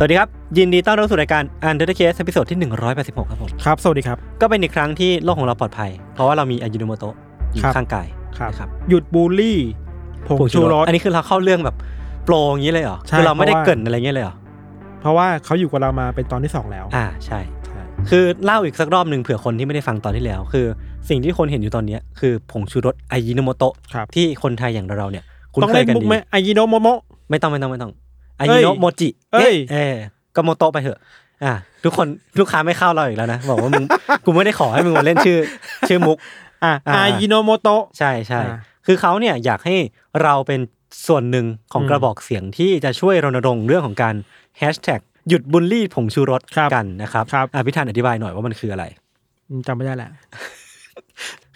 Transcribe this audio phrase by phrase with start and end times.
[0.00, 2.58] สวัสดีครับ ยินดีต้อนรับสู่รายการ Untitled Case ตอนที่
[2.94, 7.14] 186 ครับผม ครับ สวัสดีครับ ก็เป็นอีกครั้งที่โลกของเราปลอดภัย เพราะว่าเรามีอายุโนโมโตะ
[7.52, 8.06] อยู่ครับ ข้างกาย
[8.38, 9.58] ครับนะครับ หยุดบูลลี่
[10.26, 11.76] ผงชูรส อันนี้คือเราเข้าเรื่องแบบ
[12.24, 14.36] โปรอย่างนี้เลยเหรอใช่คือเราไม่ได้เพราะว่า เกรินอะไรเงี้ยเลยเหรอ
[15.00, 20.66] เพราะว่าเขาอยู่กับเรามาเป็นตอนที่สองแล้วอ่าใช่ ใช่คือเล่าอีกสักรอบหนึ่งเผื่อคนที่ไม่ได้ฟังตอนที่แล้ว คือ
[21.08, 27.92] สิ่งที่คนเห็นอยู่ตอนเนี้ยคือผงชูรสอายิโนโมโตะครับที่คนไทยอย่างเราเนี่ยคุ้นต้องเคเล่ยนกันมุกดีไหมอายิโนโมโมะไม่ต้องไม่ต้องไม่ต้อง
[28.38, 29.96] อาเอ้ยิยโนะโมจิเอ้ยเออ
[30.36, 30.98] ก็โมโตะไปเถอะ
[31.44, 32.06] อะทุกคน
[32.40, 33.84] ลูกค้าไม่เข้าเราอีกแล้วนะ บอกว่ามึง
[34.24, 35.38] กูไม่ได้ขอให้มึงมาเล่นชื่อ
[35.88, 36.16] ชื่อมุก
[36.64, 39.76] อะอ่าอายิโนโมโตะใช่ใช่อ่าคือเขาเนี่ยอยากให้
[40.22, 40.60] เราเป็น
[41.06, 44.14] ส่วนหนึ่งของอืมกระบอกเสียงที่จะช่วยรณรงค์เรื่องของการ
[44.58, 48.84] แฮชแท็กหยุดบุลลี่ผงชูรสครับกันนะครับครับอะพี่ธันอธิบายหน่อยว่ามันคืออะไร
[49.48, 50.10] อืมจำไม่ได้แหละ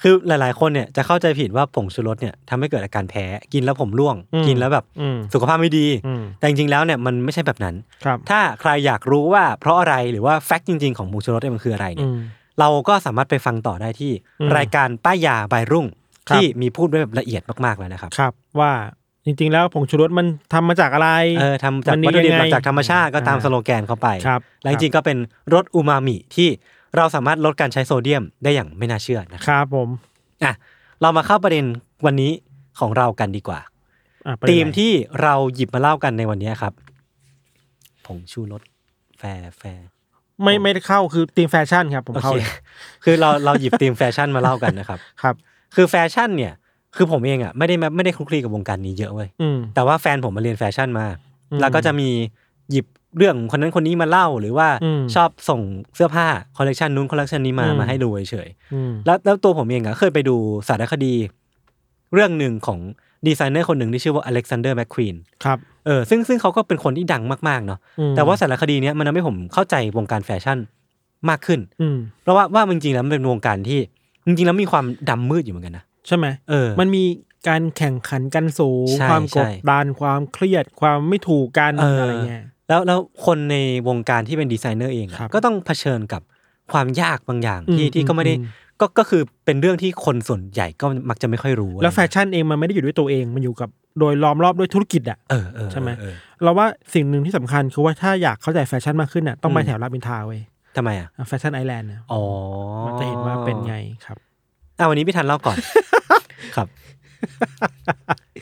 [0.03, 12.20] คือหลาย ๆ คนเนี่ยจะเข้าใจผิดว่าผงชูรสเนี่ยทำให้เกิดอาการแพ้กินแล้วผมร่วง อืมกินแล้วแบบอืมสุขภาพไม่ดี อืม แต่จริง ๆ แล้วเนี่ยมันไม่ใช่แบบนั้น ครับถ้าใครอยากรู้ว่าเพราะอะไรหรือว่าแฟกต์จริง ๆ ของผงชูรสเนี่ยมันคืออะไรอืเนี่ยม
[12.61, 15.86] เราก็สามารถไปฟังต่อได้ที่อืมรายการป้ายยาบายรุ่ง
[16.28, 18.73] ครับ ที่มีพูดไว้แบบละเอียดมากๆเลยนะครับ ครับว่า
[19.27, 25.18] จริง ๆ แล้วผงชูรสมันทำมาจากอะไร เออทำจากมันมีวัตถุดิบยังไงมาจากธรรมชาติก็ตามอ่าสโลแกนเข้าไปครับและจริงๆก็เป็น
[25.55, 26.48] รสอูมามิที่
[26.97, 29.89] เราสามารถลดการใช้โซเดียมได้อย่างไม่น่าเชื่อนะคครับรับผม
[30.45, 30.53] อะ
[31.03, 31.64] เรามาเข้าประเด็น
[32.07, 32.33] วันนี้
[32.80, 33.61] ของเรากันดีกว่า
[34.27, 34.92] อะไปธีมไหนที่
[35.23, 36.73] เราหยิบมาเล่ากันในวันนี้ครับ
[38.07, 38.63] ผงชูรส
[39.19, 39.86] แฟร์แฟร์
[40.42, 42.48] ไม่ไม่ได้เข้าคือธีมแฟชั่นครับผมโอเคเข้าเลย
[43.05, 45.35] คือเราเราหยิบธีมแฟชั่นมาเล่ากันนะครับครับ
[45.74, 46.53] คือแฟชั่นเนี่ย
[46.97, 51.07] คือผมเองอะไม่ได้ไม่ได้คลุกคลีกับวงการนี้เยอะเว้ยอืมแต่ว่าแฟนผมมาเรียนแฟชั่นมา
[51.51, 52.09] อืมแล้วก็จะมี
[52.73, 52.87] หยิบ
[53.19, 55.61] เรื่องคนนั้นคนนี้มาเล่าหรือว่าอืมชอบส่ง
[55.95, 60.37] เสื้อผ้าคอลเลกชันนู้นคอลเลกชันนี้มาอืมมาให้ดูเฉยอืมๆแล้วแล้วตัวผมเองอะเคยไปดู
[60.69, 61.15] สารคดี
[62.15, 62.79] เรื่องหนึ่งของ
[63.27, 70.59] ดีไซเนอร์คนหนึ่งที่ชื่อว่าอเล็กซานเดอร์แมคควีนครับเออซึ่งซึ่งเขาก็เป็นคนที่ดังมากๆเนาะอืมแต่ว่าสารคดีเนี้ยมันทำให้ผมเข้าใจวงการแฟชั่น
[71.29, 73.81] มากขึ้นอืมเพราะว่าว่าจริงๆแล้วมันเป็นวงการที่
[74.27, 77.05] จริงๆแล้วมีความดำมืดอยู่เหมือนกันนะใช่ไหมเออมันมี
[77.49, 83.56] การแข่งขันกันสูงใช่ความกดใช่ดันความเครียดความไม่ถูกกันเออออะไรเงี้ยแล้วแล้วคนใน
[83.89, 86.23] วงการที่เป็นดีไซเนอร์เองอะครับก็ต้องเผชิญกับ
[86.73, 88.48] ความยากบางอย่างที่อืมที่ก็ไม่ได้อืม
[88.80, 93.68] ก็ก็คือเป็นเรื่องที่คนส่วนใหญ่ก็มักจะไม่ค่อยรู้แล้วแฟชั่นเองมันไม่ได้อยู่ด้วยตัวเองมันอยู่กับ
[93.98, 100.40] โดยล้อมรอบด้วยธุรกิจอะเออเออใช่ไหม เออ เราว่าสิ่งหนึ่งที่สำคัญคือว่าถ้าอยากเข้าใจแฟชั่นมากขึ้นอะต้องไปอืม แถวรามอินทราเว้ย
[100.77, 102.23] ทำไมอะแฟชั่นไอแลนด์นะอ๋อ
[102.86, 104.18] มันจะเห็นว่าเป็นไงครับ
[104.79, 105.56] อะวันนี้พี่ทันเล่าก่อน
[106.56, 106.68] ครับ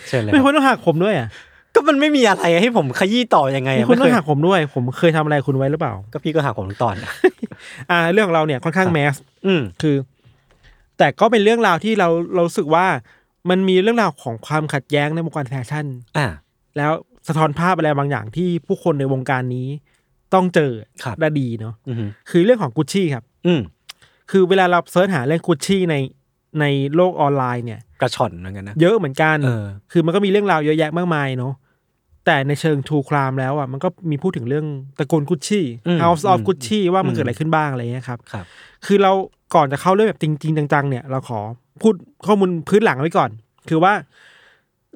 [0.09, 1.50] เชิญเลยมีคคนรับต้องหักผมด้วยอะก็
[1.91, 7.13] มันไม่มีอะไรให้ผมขยี้ต่อยังไงมีอะคนไม่ต้อเคงยหักผมด้วย ผมเคยทำอะไรคุณไว้หรือเปล่า ก็พี่ก็หักผมทุกตอนนะ
[7.91, 9.15] อ่า เรื่องของเราเนี่ยค่อนข้างครับแมส
[9.47, 9.97] อืมคือ
[10.99, 12.87] แต่ก็เป็นเรื่องราวที่เราเรารู้สึกว่า
[13.51, 15.87] มันมีเรื่องราวของความขัดแย้งในวงการแฟชั่น
[16.19, 16.27] อ่า
[16.77, 16.93] แล้ว
[17.29, 19.69] สะท้อนภาพอะไรบางอย่างที่ผู้คนในวงการนี้
[20.35, 20.73] ต้องเจอ
[21.05, 21.97] ครับได้ดีเนาะอืม
[22.31, 23.61] คือเรื่องของกุชชี่ครับ อืม
[24.31, 25.97] คือเวลาเรา search หาเรื่องกุชชี่ใน
[26.61, 26.65] ใน
[26.95, 31.53] โลกออนไลน์เนี่ยกระฉ่อนเหมือนกันนะเยอะเหมือนกันเออคือมันก็มีเรื่องราวเยอะแยะมากมายเนาะ
[32.27, 34.67] แต่ในเชิง true crime แล้วอะมันก็มีพูดถึงเรื่อง
[34.99, 38.45] ตระกูลกุชชี่อืม House of อืม Gucci ว่ามันอืมเกิดอะไรขึ้นบ้างอะไรเงี้ยครับครับ
[38.87, 39.13] คือเรา
[39.55, 41.41] ก่อนจะเข้าเรื่องแบบจริง ๆ จัง ๆ เนี่ยเราขอ
[41.83, 41.95] พูด
[42.27, 43.31] ข้อมูลพื้นหลังไว้ก่อน
[43.69, 43.93] คือว่า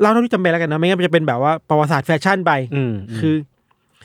[0.00, 3.35] เราเท่าที่จำเป็นแล้วกันนะไม่งั้นมันจะเป็นแบบว่าประวัติศาสตร์แฟชั่นไปอืมคือ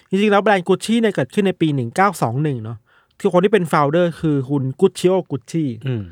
[0.10, 2.77] จริงๆแล้วแบรนด์กุชชี่เนี่ยเกิดขึ้นในปีหนึ่งเก้าสองหนึ่งเนาะ
[3.19, 6.04] คือคนที่เป็น f o u เดอร์คือคุณกุชชิโอกุชชี่อืม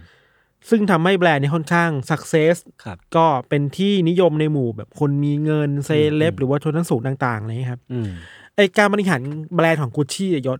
[0.69, 8.09] ซึ่งทำให้แบรนด์นี้ค่อนข้าง success ครับก็เป็นที่นิยมในหมู่แบบคนมีเงินเซเลบอืมหรือว่าชนชั้นสูงต่างๆอะไรอย่างเลยครับอืม
[8.55, 9.21] ไอการบริหาร
[9.55, 10.59] แบรนด์ของกุชชี่ยศ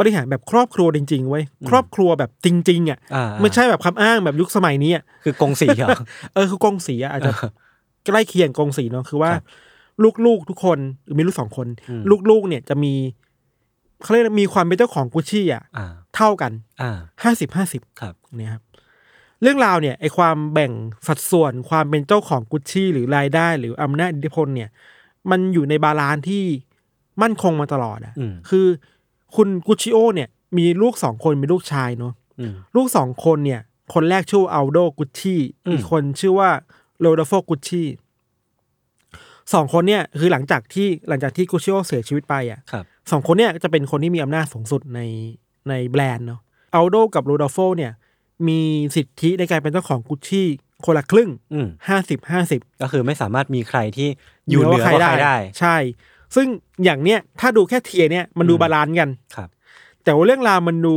[0.00, 5.88] บริหารแบบครอบครัวจริงๆเว้ยครอบครัวแบบจริง ๆอะอ่าไม่ใช่แบบคำอ้างแบบยุคสมัยนี้อะคือกงสีเหรอ
[6.34, 7.32] เออคือกงสีอะอาจจะ
[8.06, 9.44] ใกล้เคียงกงสีเนาะคือว่า ครับ
[10.26, 12.94] ลูกๆทุกคนหรือมีลูกสองคน อืม ลูกๆเนี่ยจะมี
[14.02, 16.52] เขาเรียกมีความเป็นเจ้าของกุชชี่อะอ่า เท่ากัน
[16.82, 16.90] อ่า
[17.22, 18.62] ห้าสิบห้าสิบครับ เนี่ยครับ
[19.42, 20.72] เรื่องราวเนี่ยไอความแบ่ง
[21.06, 24.68] สัดส่วนความเป็นเจ้าของกุชชี่หรือรายได้ หรืออำนาจอิทธิพลเนี่ย
[25.30, 26.44] มันอยู่ใน balance ที่
[27.22, 28.66] มั่นคงมาตลอดอะอืมคือ
[29.36, 33.60] คุณกุชชิโอเนี่ย มีลูกสองคนเป็นลูกชายเนาะอืมลูกสองคนเนี่ย
[33.94, 36.50] คนแรกชื่ออัลโดกุชชี่อืมอีกคนชื่อว่า
[37.00, 37.88] โรดัลโฟกุชชี่
[39.52, 45.00] สองคนเนี่ยคือหลังจากที่หลังจากที่กุชชิโอเสียชีวิตไปอะครับสองคนเนี่ยจะเป็นคนที่มีอำนาจสูงสุดใน
[45.68, 46.40] ในแบรนด์เนาะ
[46.74, 47.92] อัลโดกับโรดัลโฟเนี่ย
[48.48, 48.60] มี
[48.96, 50.46] สิทธิในการเป็นเจ้าของกุชชี่
[50.84, 54.08] คนละครึ่งอืมห้าสิบห้าสิบก็คือไม่สามารถมีใครที่
[54.50, 54.92] อยู่เหนือกว่าใคร
[55.24, 55.76] ได้ ใช่
[56.34, 56.46] ซึ่ง
[56.84, 59.48] อย่างเนี้ยถ้าดูแค่ tier เนี่ยมันดูอืม balance กันครับ
[60.04, 60.96] แต่ว่าเรื่องราวมันดู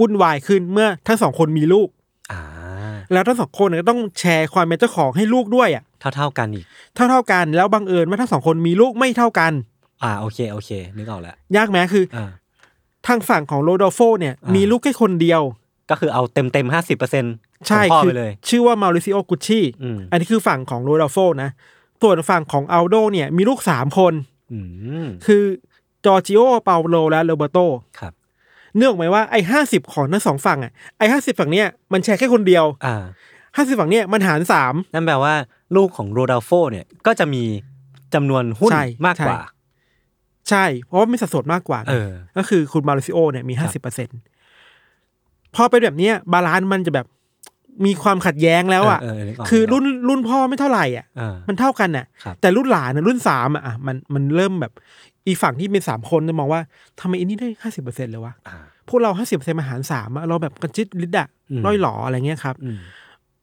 [0.00, 1.88] วุ่นวายขึ้นเมื่อทั้งสองคนมีลูก
[2.32, 2.40] อ่า
[3.12, 6.64] แล้วทั้งสองคนเนี่ยก็ต้องแชร์ความเป็นเจ้าของให้ลูกด้วยอะเท่าเท่าๆกันอีก
[6.94, 9.52] เท่าเท่าๆกันแล้วบังเอิญว่าทั้งสองคนมีลูกไม่เท่ากัน
[10.02, 12.30] อ่าโอเคโอเคนึกออกแล้วยากไหมคืออ่า
[13.06, 15.42] ทางฝั่งของโรด l โฟเนี่ยอ่ามีมีลูกแค่คนเดียว
[15.90, 17.34] ก็คือเอาเต็มเต็มห้าสิบเปอร์เซ็นต์
[17.68, 21.50] ใช่พ่อคืไปเลยชื่อว่ามาริซิโอกุชชี่อืมอันนี้คือฝั่งของโรด l โฟนะ
[22.02, 24.14] ส่วนฝั่งของอัลโดเนี่ยมีลูกสามคน
[24.52, 24.60] อื
[25.04, 25.42] มคือ
[26.04, 27.58] จอร์จิโอเปาโลและโรเบโต
[27.98, 28.12] ครับ
[28.76, 32.96] เนื่องไหมว่าไอ้ห้าสิบของทั้งสองฝั่งอะไอ้ห้าสิบฝั่งเนี้ยมันแชร์แค่คนเดียวอ่า
[33.56, 35.34] ห้าสิบฝั่งเนี้ยมันหารสามนั่นแปลว่า
[35.76, 37.42] ลูกของโรดัลโฟเนี่ยก็จะมี
[38.14, 39.50] จำนวนหุ้นใช่มากกว่าใช่
[40.50, 44.08] ใช่ เพราะว่ามีสัดส่วนมากกว่าไงเออก็คือคุณมาริซิโอเนี่ยมีครับห้าสิบเปอร์เซ็นต์
[45.54, 47.06] พอเป็นแบบเนี้ย balance มันจะแบบ
[47.86, 54.72] มีความขัดแย้งแล้วอะเเนึกกคือรุ่นนึกรุ่นพ่อไม่เท่าไหร่อะออกมันเท่ากันน่ะครับแต่รุ่นหลานน่ะรุ่นสามอะอะมันมันเริ่มแบบ
[55.26, 56.60] อีฝั่งที่เป็นสามคนจะมองว่า
[57.00, 58.56] ทำไมอันนี้ได้ห้าสิบเปอร์เซ็นต์เลยวะอ่า
[58.88, 62.78] พวกเราห้าสิบเปอร์เซ็นต์มาหารสามอะเราแบบกระจิตลิดอะอืมร้อยหลออะไรเงี้ยครับอืม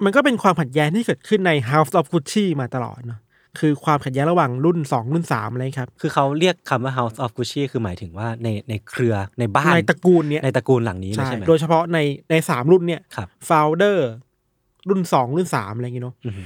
[0.03, 3.19] มันก็เป็นความขัดแย้งที่เกิดขึ้นใน House of Gucci มาตลอดเนาะ
[3.59, 11.97] คือความขัดแย้งระหว่างรุ่นสองรุ่นสามอะไรครับ คือเขาเรียกคำว่า House of Gucci คือหมายถึงว่าในในเครือในบ้านในตระกูลเนี้ยในตระกูลหลังนี้เลยใช่ใช่ไหมโดยเฉพาะใน
[12.29, 13.97] ในสามรุ่นเนี่ยครับ Founder
[14.89, 16.41] รุ่นสองรุ่นสามอะไรอย่างเงี้ยเนาะอืม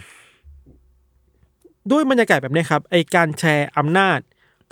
[1.91, 4.19] ด้วยบรรยากาศแบบเนี้ยครับไอการแชร์อำนาจ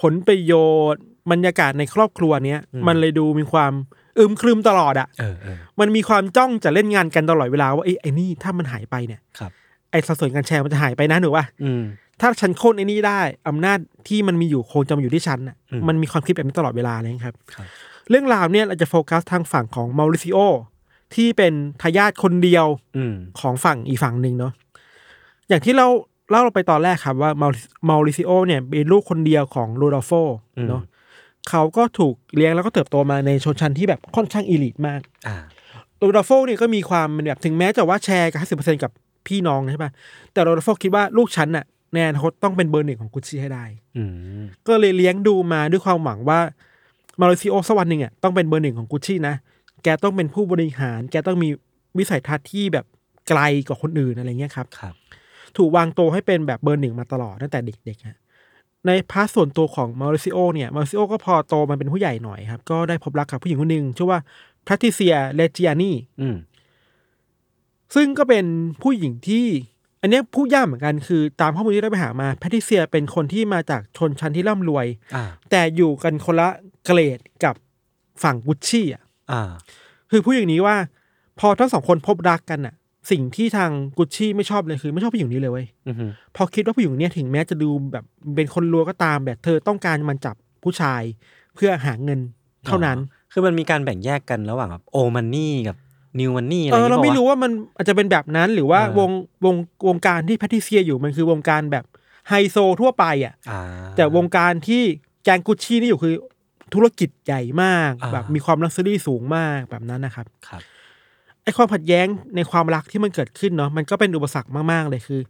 [0.01, 0.53] ผลประโย
[0.93, 3.73] ชน์ บรรยากาศในครอบครัวเนี้ยมันเลยดูมีความ
[4.19, 9.51] อึมครึมตลอดอะเออเออมันมีความจ้องจะเล่นงานกันตลอดเวลาว่าไอ้ไอ้นี่ถ้ามันหายไปเนี่ยครับ
[9.91, 11.83] ไอ้สัดส่วนการแชร์มันจะหายไปนะหนูว่าอืม
[12.21, 17.67] ถ้าฉันโค่นไอ้นี่ได้อำนาจที่มันมีอยู่คงจะมาอยู่ที่ฉันน่ะอืมมันมีความคิดแบบนี้ตลอดเวลาเลยครับครับ
[18.09, 20.37] เรื่องราวเนี่ยเราจะโฟกัสทางฝั่งของมาริซิโอ
[21.15, 22.65] ที่เป็นทายาทคนเดียว
[22.97, 24.53] อืมของฝั่งอีกฝั่งหนึ่งเนาะ
[25.49, 25.87] อย่างที่เรา
[26.29, 27.31] เล่าไปตอนแรกครับว่า
[27.89, 30.11] มาริซิโอเนี่ยเป็นลูกคนเดียวของโรด l โฟ
[30.69, 30.81] เนาะ
[31.49, 35.35] เขาก็ถูกเลี้ยงแล้วก็เติบโตมาในชนชั้นที่แบบค่อนข้าง elite มากอ่า
[35.99, 38.91] โรด l โฟเนี่ยก็มีความเป็นแบบถึงแม้จะว่าแชร์กับห้าสิบเปอร์เซ็นต์กับ
[39.27, 39.91] พี่น้องใช่ปะ
[40.33, 43.65] แต่โรด l โฟคิดว่าลูกฉันน่ะ ในอนาคตต้องเป็นเบอร์หนึ่งของกุชชี่ให้ได้
[43.97, 44.03] อื
[44.41, 46.39] มก็เลยเลี้ยงดูมาด้วยความหวังว่า
[47.19, 49.35] มาริซิโอสักวันหนึ่งอะต้องเป็นเบอร์หนึ่งของกุชชี่นะ
[49.83, 51.49] แกต้องเป็นผู้บริหาร แกต้องมี
[51.97, 52.85] วิสัยทัศน์ที่แบบ
[53.29, 54.93] ไกลกว่าคนอื่นอะไรเงี้ยครับครับ
[55.57, 58.19] ถูกวางตัวให้เป็นแบบเบอร์หนึ่งมาตลอดตั้งแต่เด็กๆฮะ
[58.87, 64.19] ใน part ส่วนตัวของมาริซิโอเนี่ยมาริซิโอก็พอโตมันเป็นผู้ใหญ่หน่อยครับ ก็ได้พบรักกับผู้หญิงคนหนึ่งชื่อว่า
[64.67, 65.91] พ a ติเซียเลจิอานี
[66.21, 66.35] อืม
[67.95, 68.45] ซึ่งก็เป็น
[68.81, 69.45] ผู้หญิงที่
[70.03, 74.85] อันเนี้ยพูดยากเหมือนกันคือตามข้อมูลที่ได้ไปหามาแพทริเซียเป็นคนที่มาจากชนชั้นที่ร่ำรวย
[75.15, 76.47] อ่า แต่อยู่กันคนละ
[76.85, 77.55] เกรดกับ
[78.23, 79.51] ฝั่งกุชชี่อะอ่า
[80.11, 80.75] คือผู้หญิงนี้ว่า
[81.39, 82.75] พอทั้งสองคนพบรักกันอะ
[83.11, 85.95] สิ่งที่ทางกุชชี่ไม่ชอบเลยคือไม่ชอบผู้หญิงนี้เลยเว้ยอืม
[86.35, 88.05] พอคิดว่าผู้หญิงคนเนี้ยถึงแม้จะดูแบบ
[88.35, 91.01] เป็นคนรวยก็ตามแบบเธอต้องการมันจับผู้ชาย
[91.55, 92.19] เพื่อหาเงิน
[92.65, 92.97] เท่านั้น
[93.31, 95.77] คือมันมีการแบ่งแยกกันระหว่างแบบโอมันนี่กับ
[96.19, 99.11] นิวมันนี่อะไรเอออย่างเรางี้ไม่ปะวะรู้ว่ามันอาจจะเป็นแบบนั้นหรือว่าเออวง
[99.45, 99.55] วง
[99.87, 101.85] วงการที่แพทริเซียอยู่มันคือวงการแบบ
[102.29, 103.61] ไฮโซทั่วไปอะอ่า
[103.95, 104.81] แต่วงการที่
[105.23, 106.15] แก๊งกุชชี่นี่อยู่คือ
[106.73, 110.61] ธุรกิจใหญ่มากอ่าแบบมีความ luxury สูงมากแบบนั้นนะครับครับ
[111.43, 115.21] ไอความขัดแย้งในความรักที่มันเกิดขึ้นเนาะมันก็เป็นอุปสรรคมากๆเลยคือ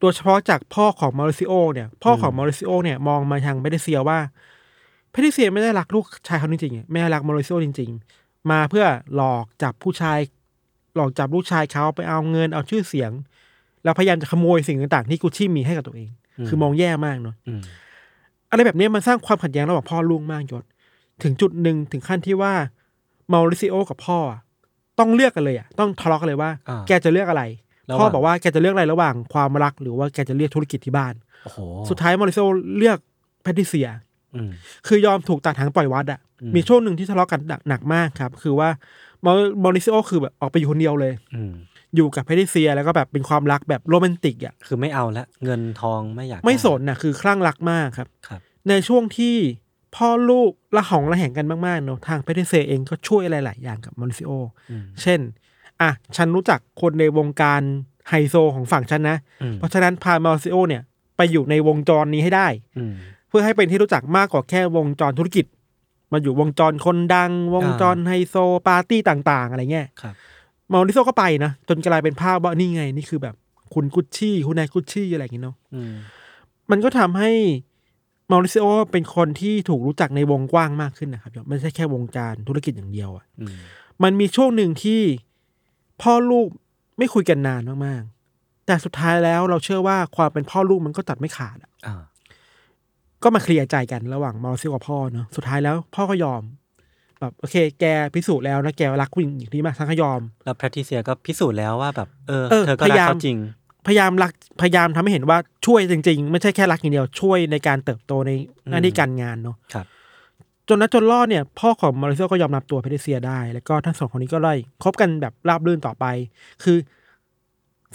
[0.00, 4.18] โดยเฉพาะจากพ่อของมาริซิโอเนี่ย พ่อของมาริซิโอเนี่ยมองมาทางแพทริเซียว่า
[5.10, 8.19] แพทริเซียไม่ได้รักลูกชายเขาจริงๆอะไม่ได้รักมาริซิโอจริง ๆ
[8.50, 10.18] มาเพื่อหลอกจับผู้ชาย
[10.96, 13.10] หลอกจับลูกชายเขาไปเอาเงินเอาชื่อเสียง
[13.84, 17.60] แล้วพยายามจะขโมยสิ่งต่างๆ ที่กุชชี่มีให้กับตัวเองอืมคือมองแย่มากเนาะอืม
[18.50, 20.64] อะไรแบบนี้มันสร้างความขัดแย้งระหว่างพ่อลูกมากยศ
[21.22, 22.52] ถึงจุดหนึ่งถึงขั้นที่ว่า
[23.32, 24.40] มาริซิโอกับพ่ออะ
[24.98, 27.42] ต้องเลือกกันเลยอะต้องทะเลาะกันเลยว่าอ่าแกจะเลือกอะไร
[27.90, 31.58] ระหว่างพ่อบอกว่าแกจะเลือกอะไรระหว่างความรักหรือว่าแกจะเลือกธุรกิจที่บ้านโอ้โห
[31.90, 32.98] สุดท้ายมาริซิโอเลือก
[33.42, 33.88] แพทริเซีย
[34.34, 34.50] อืม
[34.86, 38.68] คือยอมถูกตัดหางปล่อยวัดอะอื มมีช่วงหนึ่งที่ทะเลาะกันหนักหนักมากครับ คือว่า
[39.24, 39.32] มา
[39.62, 41.52] มาริซิโอคือแบบออกไปอยู่คนเดียวเลยอืม
[41.96, 49.36] อยู่กับแพทริเซียแล้วก็แบบเป็นความรักแบบโรแมนติกอะคือไม่เอาละเงินทองไม่อยากไม่ได้สนนะคือคลั่งรักมากครับครับ ในช่วงที่
[49.96, 54.30] พ่อลูกระหองระแหงกันมากๆเนอะทางแพทริเซียเองก็ช่วยอะไรหลายอย่างกับมาริซิโอ
[54.70, 55.20] อืมเช่น
[55.80, 57.60] อะ ฉันรู้จักคนในวงการ
[58.08, 60.82] ไฮโซของฝั่งฉันนะอืมเพราะฉะนั้นพามาริซิโอเนี่ย
[61.16, 62.94] ไปอยู่ในวงจรนี้ให้ได้อืม
[63.28, 65.44] เพื่อให้เป็นที่รู้จักมากกว่าแค่วงจรธุรกิจ
[66.12, 68.34] มาอยู่วงจรคนดัง วงจรไฮโซ
[68.68, 70.14] ปาร์ตี้ต่าง ๆ อะไรเงี้ยครับ
[70.72, 73.34] มาริซิโอก็ไปนะ จนกลายเป็นภาพว่านี่ไง นี่คือแบบ
[73.74, 75.92] คุณกุชชี่ คุณนายกุชชี่อะไรอย่างเงี้ยเนาะอืม
[76.70, 77.30] มันก็ทำให้
[78.30, 83.56] มาริซิโอเป็นคนที่ถูกรู้จักในวงกว้างมากขึ้นนะครับไม่ใช่แค่วงการธุรกิจอย่างเดียวอะอืม
[84.02, 85.00] มันมีช่วงหนึ่งที่
[86.02, 86.48] พ่อลูก
[86.98, 92.02] ไม่คุยกันนานมากๆแต่สุดท้ายแล้วเราเชื่อว่าความเป็นพ่อลูกมันก็ตัดไม่ขาดอะอ่า
[93.22, 96.42] ก็มาเคลียร์ใจกันระหว่างมาริซิโอกับพ่อเนาะสุดท้ายแล้วพ่อก็ยอม
[97.20, 97.84] แบบโอเค แก
[98.14, 103.38] พิสูจน์แล้วนะแกรักผู้หญิงอย่างนี้มากฉันก็ยอม แล้วแพทริเซียก็พิสูจน์แล้วว่าแบบเออเออเธอก็พรักยายามเขาจริง
[103.86, 108.30] พยายามรักพยายามทำให้เห็นว่าช่วยจริง ๆ ไม่ใช่แค่รักอย่างเดียวช่วยในการเติบโตใน
[108.68, 109.86] หน้าที่การงานเนาะครับ
[110.68, 116.04] จนแล้วจนรอดเนี่ยพ่อของมาริซิโอก็ยอมรับตัวแพทริเซียได้ แล้วก็ทั้งสองคนนี้ก็ได้คบกันแบบราบรื่นต่อไป
[116.62, 116.76] คือ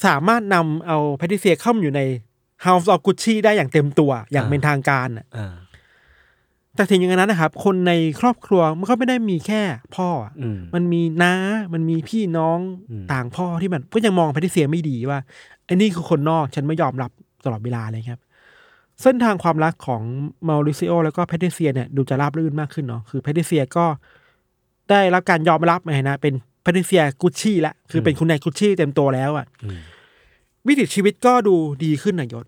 [0.05, 2.01] สามารถนำเอาแพทริเซียเข้ามาอยู่ใน
[2.65, 5.53] House of Gucci ได้อย่างเต็มตัวอย่างอ่าเป็นทางการน่ะอ่า
[6.75, 9.61] แต่ถึงอย่างนั้นนะครับ คนในครอบครัวมันก็ไม่ได้มีแค่
[9.95, 11.33] พ่ออะอืมมันมีน้า
[11.73, 12.59] มันมีพี่น้อง
[12.91, 15.19] อืมต่างพ่อที่มันก็ยังมองแพทริเซียไม่ดีว่า
[15.65, 17.11] ไอ้นี่คือคนนอกฉันไม่ยอมรับ
[17.45, 18.21] ตลอดเวลาเลยครับ
[19.01, 20.01] เส้นทางความรักของ
[20.47, 23.85] มาริซิโอ แล้วก็แพทริเซียเนี่ยดูจะราบรื่นมากขึ้นเนาะคือแพทริเซียก็
[24.89, 29.79] ได้รับการยอมรับในฐานะ เป็นแพทริเซียกุชชี่ละคือเป็นคุณนายกุชชี่เต็มตัวแล้วอะ่ะอืม
[30.67, 32.45] วิถีชีวิตก็ดูดีขึ้นนายศ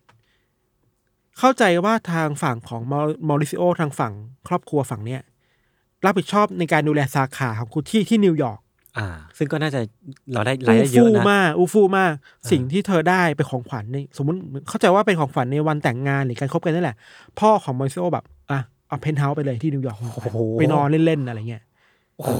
[1.39, 2.81] เข้าใจว่าทางฝั่งของ
[3.29, 4.13] มอริซิโอทางฝั่ง
[4.47, 5.21] ครอบครัวฝั่งเนี้ย
[6.05, 8.59] รับผิดชอบในการดูแลสาขาของกุชชี่ที่นิวยอร์ก
[8.97, 9.79] อ่า ซึ่งก็น่าจะ
[10.33, 12.11] เราได้รายอูได้เยฟูอะนะมากอูฟูมาก
[12.51, 14.37] สิ่งที่เธอได้เป็นของขวัญในสมมติ
[14.69, 16.95] เข้าใจว่าเป็นของขวัญในวันแต่งงานหรือการคบกันนั่นแหละ
[17.39, 21.63] พ่อของมอริซิโอแบบอะเอาเพนท์เฮาส์ไปเลยที่นิวยอร์กโอ้โหไปนอนเล่นๆอะไรเงี้ย
[22.17, 22.31] โอ้โห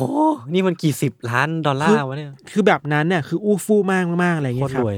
[0.54, 4.98] นี่มันกี่สิบล้านดอลลาร์วะเนี่ย คือแบบนั้นเนี่ยคืออู้ฟู่มากมากๆอะไรโคเงี้ตยรครัรบวย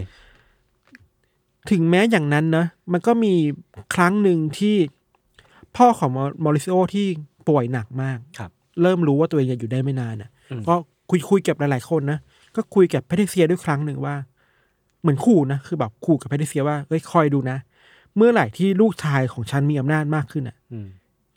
[1.71, 3.33] ถึงแม้อย่างนั้นนะ มันก็มี
[3.95, 4.75] ครั้งหนึ่งที่
[5.77, 6.09] พ่อของ
[6.43, 7.05] มอริซิโอที่
[7.47, 8.51] ป่วยหนักมากครับ
[8.81, 10.75] เริ่มรู้ว่าตัวเองจะอยู่ได้ไม่นานน่ะอืมก็
[11.09, 12.19] คุยคุยกับหลาย ๆ คนนะ
[12.55, 14.15] ก็คุยกับแพทริเซียด้วยครั้งหนึ่งว่า
[15.01, 17.57] เหมือนขู่นะคือแบบขู่กับแพทริเซียว่าเอ้ยคอยดูนะ
[18.17, 20.87] เมื่อไหร่ที่ลูกชายของฉันมีอำนาจมากขึ้นอะอืม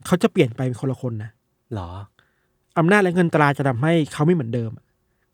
[0.07, 1.31] เขาจะเปลี่ยนไปเป็นคนละคนนะ
[1.75, 1.89] หรอ
[2.79, 4.85] อำนาจและเงินตราจะทำให้เขาไม่เหมือนเดิมอะ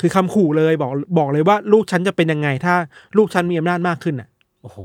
[0.00, 2.74] คือคำขู่เลยบอกบอกเลยว่า ลูกฉันจะเป็นยังไง ถ้า
[3.16, 4.28] ลูกฉันมีอำนาจมากขึ้นอะ
[4.62, 4.78] โอ้โห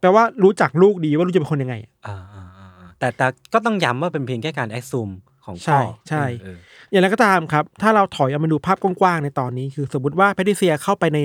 [0.00, 5.10] แปลว่ารู้จักลูกดีว่าลูกจะเป็นคนยังไงอะอ่าอ่าอ่าอ่าแต่แต่ก็ต้องย้ำว่าเป็นเพียงแค่การแอคซูม
[5.44, 6.56] ของใช่พ่อใช่ เออ
[6.90, 11.20] อย่างไรก็ตามครับ ถ้าเราถอยเอามาดูภาพกว้างๆในตอนนี้ คือสมมติว่าแพทริเซียเข้าไปใน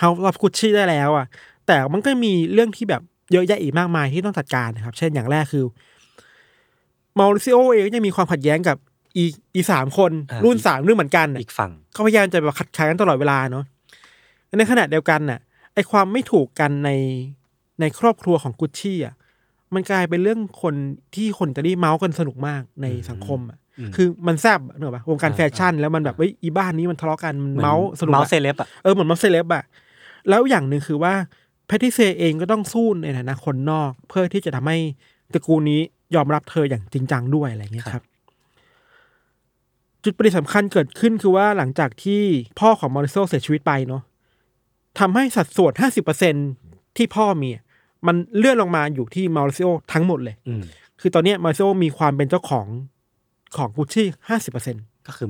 [0.00, 1.26] House of Gucci ได้แล้วอะ
[1.66, 3.02] แต่มันก็มีเรื่องที่แบบ
[3.32, 5.64] เยอะแยะอีกมากมายที่ต้องจัดการนะครับ เช่นอย่างแรกคือ
[7.18, 8.76] มาริซิโอเองก็ยังมีความขัดแย้งกับ
[9.16, 9.24] อี
[9.54, 13.64] อีสามคนารุ่นสามเรื่องเหมือนกันน่ะ อีกฝั่ง ก็พยายามจะแบบขัดขากันตลอดเวลาเนาะ
[14.58, 15.40] ในขณะเดียวกันน่ะ
[15.78, 16.90] ไอความไม่ถูกกันใน
[17.80, 19.14] ในครอบครัวของกุชชี่อะ
[19.74, 20.74] มันกลายเป็นเรื่องคน
[21.14, 29.64] ที่คนจะได้เมาส์กันสนุกมากในสังคมอะอืมคือมันแซบอะนึกออกปะวงการอ่าแฟชั่นแล้วมันแบบอ่าเว้ยอีบ้านนี้มันทะเลาะกันมันหอนเมาส์สนุกเมาอะเออเหมือนเมาส์เซเลบอะ
[30.28, 31.14] แล้วอย่างหนึ่งคือว่า
[31.66, 34.78] แพทริเซียเองก็ต้องสู้ในฐานะคนนอก เพื่อที่จะทำให้
[35.32, 35.80] ตระกูลนี้
[36.14, 38.04] ยอมรับเธออย่างจริงจังด้วยอะไรเงี้ยครับ
[40.04, 42.22] จุดประเด็นสำคัญเกิดขึ้นคือว่าหลังจากที่
[42.60, 44.02] พ่อของมอริโซเสียชีวิตไปเนาะ
[44.98, 46.34] ทำให้สัดส่วนห้าสิบเปอร์เซ็น
[46.96, 47.64] ที่พ่อมีอะ
[48.06, 50.62] มันเลื่อนลงมาอยู่ที่มาริโอทั้งหมดเลยอืม
[51.00, 52.66] คือตอนเนี้ยมาริโอมีความเป็นเจ้าของ
[53.56, 54.76] ของกุชชี่ห้าสิบเปอร์เซ็น
[55.06, 55.28] ก็คือ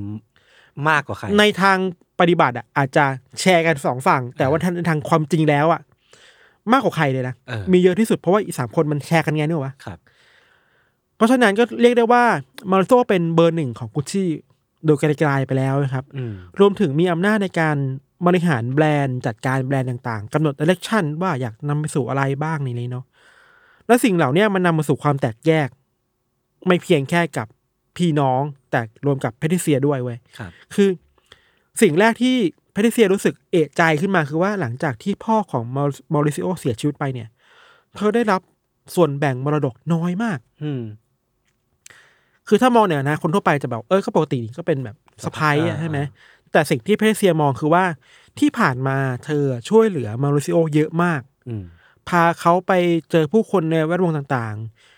[0.89, 1.77] มากกว่าใคร ในทาง
[2.19, 3.05] ปฏิบัติอะอาจจะ
[3.39, 5.81] แชร์กันสองฝั่ง แต่ว่าทางทางความจริงแล้วอะ
[6.71, 9.99] มากกว่าใครเลยนะเออมีเยอะที่สุดเพราะว่าอีกสามคนมันแชร์กันไงนึกวะครับ
[11.15, 12.23] เพราะฉะนั้นก็เรียกได้ว่า
[12.71, 14.29] มาริซิโอเป็นเบอร์หนึ่งของกุชชี่
[14.85, 17.77] โดยกลายๆไปแล้วนะครับอืมรวมถึงมีอำนาจในการ
[18.27, 23.05] บริหารแบรนด์จัดการแบรนด์ต่างๆกำหนด d เ r คชั่นว่าอยากนำไปสู่อะไรบ้างในนี้เนาะ
[23.87, 25.69] และสิ่งเหล่าเนี้ยมันนำมาสู่ความแตกแยก
[26.67, 27.47] ไม่เพียงแค่กับ
[27.97, 30.89] พี่น้องแต่รวมกับแพทริเซียด้วยเว้ยครับคือ
[31.81, 32.35] สิ่งแรกที่
[32.71, 35.63] แพทริเซียรู้สึกเอะใจขึ้นมาคือว่าหลังจากที่พ่อของ
[36.13, 37.27] มอริซิโอเสียชีวิตไปเนี่ย
[37.95, 38.41] เธอได้รับ
[38.95, 40.81] ส่วนแบ่งมรดกน้อยมาก อืม
[42.47, 44.95] คือถ้ามองเนี่ยนะ คนทั่วไปจะแบบ เออก็ปกตินี่ก็เป็นแบบ
[45.25, 45.99] สะพายอ่าใช่ไหม
[46.51, 47.83] แต่สิ่งที่แพทริเซียมองคือว่า
[48.39, 51.63] ที่ผ่านมาเธอช่วยเหลือมาริซิโอเยอะมากอืม
[52.09, 52.71] พาเขาไป
[53.11, 54.55] เจอผู้คนในแวดวงต่าง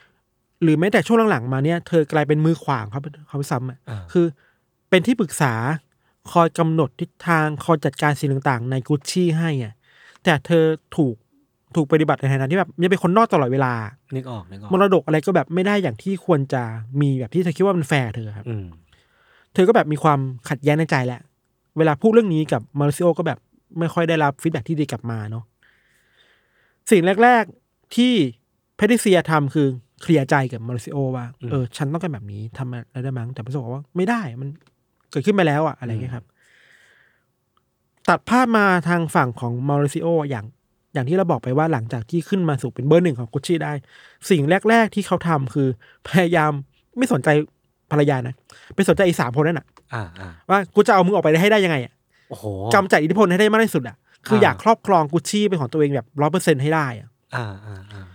[0.10, 4.26] ๆ หรือแม้แต่ช่วงหลังๆมาเนี่ย เธอกลายเป็นมือขวางเขาเขาซ้ำอะอ่าคือ
[4.90, 5.54] เป็นที่ปรึกษา
[6.32, 9.74] คอยกำหนดทิศทางคอยจัดการสิ่งต่างๆ ในกุชชี่ให้อะ
[10.24, 10.64] แต่เธอ
[10.98, 11.16] ถูก
[11.76, 13.74] ถูกปฏิบัติในฐานะที่แบบยังเป็นคนนอกตลอดเวลา
[14.16, 16.64] นึกออกนึกออกมรดกอะไรก็แบบไม่ได้อย่างที่ควรจะ
[17.02, 18.66] มีแบบที่เธอคิดว่ามันแฟร์เธอครับอืม
[19.54, 21.22] เธอก็แบบมีความขัดแย้งในใจแหละ
[21.78, 23.40] เวลาพูดเรื่องนี้กับมาริซิโอก็แบบ
[23.80, 25.44] ไม่ค่อยได้รับฟีดแบ็ที่ดีกลับมาเนาะ
[26.92, 28.14] สิ่งแรก ๆที่
[28.76, 29.68] แพทริเซียทำคือ
[30.02, 34.50] เคลียร์ใจกับมาริซิโอว่าเออฉันต้องการแบบนี้ทำอะไรได้มั้งแต่มาริซิโอบอกว่าไม่ได้มัน
[35.12, 36.26] เกิดขึ้นไปแล้วอะอะไรเงี้ยครับ
[38.10, 40.46] ตัดภาพมาทางฝั่งของมาริซิโออย่าง
[40.94, 43.74] อย่างที่เราบอกไปว่าหลังจากที่ขึ้นมาสู่เป็นเบอร์หนึ่งของกุชชี่ได้
[44.30, 45.68] สิ่งแรก ๆ ที่เขาทำคือ
[46.08, 46.52] พยายาม
[46.98, 47.30] ไม่สนใจ
[47.92, 48.34] ภรรยานะ
[48.76, 51.94] ไปสนใจอีกสามคนนั่นน่ะอ่าอ่าว่ากูจะเอามึงออกไปให้ได้ยังไงอะ
[52.30, 53.96] โอ้โหกำขจัดอิทธิพลให้ได้มากที่สุดอะ
[54.28, 58.06] คืออ่าอยากครอบครองกุชชี่เป็นของตัวเองแบบร้อยเปอร์เซ็นต์ให้ได้อะอ่าอ่าอ่า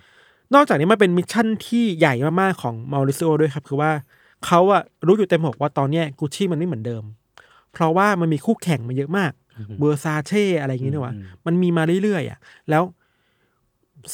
[0.54, 3.90] นอกจากนี้มันเป็น mission ที่ใหญ่มากๆของมาริซิโอด้วยครับ คือว่า
[4.46, 7.02] เขาอะรู้อยู่เต็มอกว่าตอนเนี้ยกุชชี่มันไม่เหมือนเดิม
[7.72, 9.32] เพราะว่ามันมีคู่แข่งมาเยอะมาก
[9.78, 11.14] Versace อะไรอย่างงี้นะวะ
[11.46, 12.38] มันมีมาเรื่อยๆอะ
[12.70, 12.82] แล้ว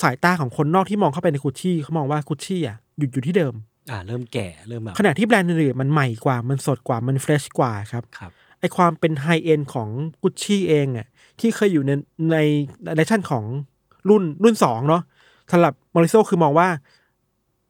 [0.00, 3.54] สายตาของคนนอกที่มองเข้าไปในกุชชี่เขามองว่ากุชชี่อะหยุดอยู่ที่เดิม
[3.90, 9.88] อ่าเริ่มแก่เริ่มแบบขณะที่แบรนด์อื่นๆมันใหม่กว่ามันสดกว่ามัน fresh กว่าครับครับไอความเป็น high-end ของ
[10.22, 11.06] กุชชี่เองอะ
[11.40, 11.90] ที่เคยอยู่ใน
[12.32, 12.38] ใน
[12.96, 13.44] ในชั่นของ
[14.08, 15.02] รุ่นรุ่นสองเนาะ
[15.52, 16.68] สำหรับมาริซิโอคือมองว่า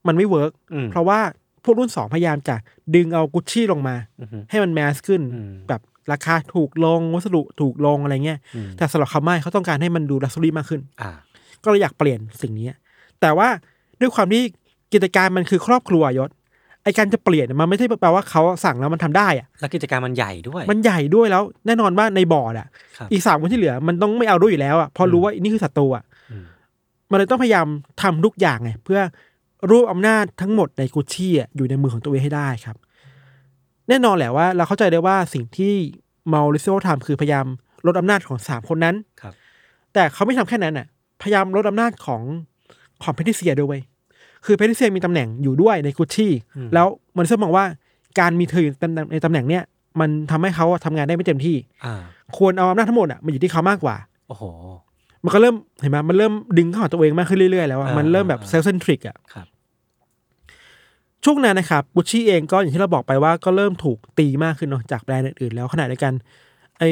[0.07, 1.21] มันไม่ work อืมเพราะว่า
[1.65, 2.57] พวกรุ่นสองพยายามจะ
[2.95, 5.81] ดึงเอากุชชี่ลงมาอือฮึให้มัน mass ขึ้นอืมแบบ
[6.13, 11.11] ราคาถูกลง วัสดุถูกลงอะไรเงี้ยอืมแต่สำหรับเขาไม่เขาต้องการให้มันดู luxury มากขึ้นอ่า
[11.65, 12.69] ก็เลยอยากเปลี่ยนสิ่งนี้
[13.21, 13.49] แต่ว่า
[14.01, 14.43] ด้วยความที่
[14.93, 16.31] กิจการมันคือครอบครัวยศ
[16.85, 22.69] ไอการจะเปลี่ยนเนี่ยมันไม่ใช่แปลว่าเขาสั่งแล้วมันทำได้อะแล้วกิจการมันใหญ่ด้วย มันใหญ่ด้วยแล้ว แน่นอนว่าในบอร์ดอะ
[22.99, 26.45] ครับอีกสามคนที่เหลือมันต้องไม่เอาด้วยอยู่แล้วอะเพอรู้ว่านี่คือศัตรูอะอืม
[27.11, 27.67] มันเลยต้องพยายาม
[28.03, 29.01] ทำทุกอย่างไงเพื่อ
[29.71, 32.77] รวบอำนาจทั้งหมดในกุชชี่อะอยู่ในมือของตัวเองให้ได้ครับ
[33.89, 35.75] แน่นอนแหละว่า เราเข้าใจได้ว่าสิ่งที่
[36.33, 37.47] มาริโซทำคือพยายาม
[37.87, 39.35] ลดอำนาจของสามคนนั้นครับ
[39.93, 40.87] แต่เขาไม่ทำแค่นั้นน่ะ
[41.23, 42.23] พยายามลดอำนาจของ
[43.03, 43.83] ของเพทิเซียด้วยเวย
[44.45, 46.33] คือเพทิเซียมีตำแหน่งอยู่ด้วยในกุชชี่
[46.75, 46.87] แล้ว
[47.19, 47.65] มันเชื่อมองว่า
[48.19, 49.63] การมีเธออยู่ในตำแหน่งในตำแหน่งเนี้ย
[50.01, 51.95] มันทำให้เขาอะทำงานได้ไม่เต็มที่อ่า
[52.37, 53.97] ควรเอาอำนาจทั้งหมดอะมาอยู่ที่เขามากกว่า
[54.29, 54.45] โอ้โห
[55.25, 59.47] มันก็เริ่มเห็นไหมมันเริ่มดึงเข้าหาตัวเองมากขึ้นเรื่อยๆแล้วอะอ่ามัมันเริ่มแบบอ่าเซลฟ์เซนทริกอะครับ
[61.25, 66.13] ช่วงนั้นนะครับบุชชี่เองก็อย่างที่เราบอกไปว่าก็เริ่มถูกตีมากขึ้นเนาะจากแบรนด์อื่นๆแล้วขณะเดียวกัน
[66.79, 66.85] ไอ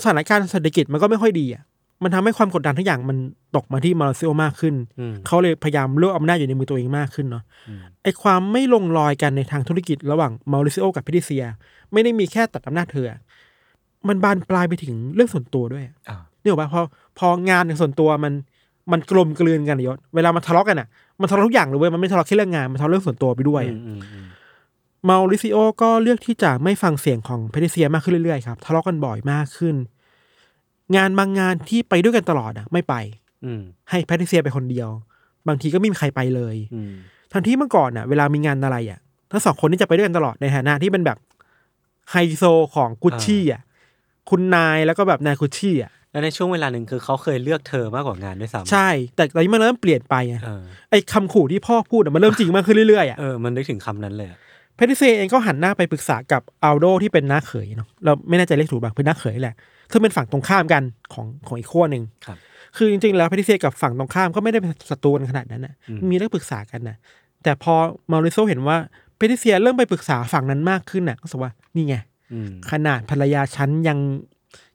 [0.00, 1.62] สถานการณ์เศรษฐกิจมันก็ไม่ค่อยดีอะ
[2.02, 3.16] มันทำให้ความกดดันทุกอย่างมัน
[3.56, 11.44] ตกมาที่มาริซิโอมากขึ้นอืมเขาเลยพยายามรวบอำนาจอยู่ในมือตัวเองมากขึ้นเนาะอืมไอความไม่ลงรอยกันในทางธุรกิจระหว่างมาริซิโอกับพิทิเซีย
[11.92, 13.18] ไม่ได้มีแค่ตัดอำนาจเธออะ
[14.08, 16.80] มันบานปลายไปถึงเรื่องส่วนตัวด้วยอ่าเนี่ยบอกว่าพอ
[17.18, 18.32] พองานกับส่วนตัวมัน
[18.92, 20.88] มันกลมกลืนกันอะยศเวลามันทะเลาะกันอะ
[21.20, 24.26] มันทะเลาะทุกอย่างเลยเว้ยมันไม่ทะเลาะแค่เรื่องงานมันทะเลาะเรื่องส่วนตัวไปด้วยอือะมอืมอืม
[25.08, 29.74] มาริซิโอก็เลือกที่จะไม่ฟังเสียงของเพทิเซียมากขึ้นเรื่อยๆครับทะเลาะกันบ่อยมากขึ้น
[30.96, 32.94] งานบางงานที่ไปด้วยกันตลอดอะ ไม่ไป
[33.44, 34.88] อืมให้แพทริเซียไปคนเดียว
[35.48, 36.92] บางทีก็ไม่มีใครไปเลยอืม
[37.32, 38.98] ทั้งที่เมื่อก่อนอะเวลามีงานอะไรอะ
[39.30, 41.18] ทั้งสองคนนี่จะไปด้วยกันตลอดในฐานะที่เป็นแบบ
[42.10, 42.44] ไฮโซ
[42.74, 43.62] ของกุชชี่อะ
[44.30, 54.38] คุณนายแล้วก็แบบนายกุชชี่อะแล้วในช่วงเวลาหนึ่งคือเขาเคยเลือกเธอมากกว่างานด้วยซ้ำใช่ แต่ตอนนี้มันเริ่มเปลี่ยนไปอะเออไอ้คำขู่ที่พ่อพูดอะมันเริ่มจริงมากขึ้นเรื่อยๆอะ เออ มันนึกถึงคำนั้นเลยอะ
[54.76, 59.54] เพทริเซียเองก็หันหน้าไปปรึกษากับอัลโดที่เป็นน้าเขยเนาะเราไม่แน่ใจเรียกถูกบ้างเป็นน้าเขยแหละ
[59.90, 62.38] ซึ่งเป็นฝั่งตรงข้ามกันของของอีกขั้วหนึ่งครับ
[62.76, 66.96] คือจริงๆแล้วเพทริเซียกับฝั่งตรงข้ามก็ไม่ได้เป็นศัตรูกันขนาดนั้นนะอืมมีเรื่องปรึกษากันนะ
[67.42, 67.74] แต่พอ
[68.10, 68.76] มาริโซเห็นว่า
[69.16, 71.96] เพทริเซียเริ่มไปปรึกษาฝั่งนั้นมากขึ้นน่ะก็รู้สึกว่านี่ไง
[72.32, 73.98] อืมขนาดภรรยาฉันยัง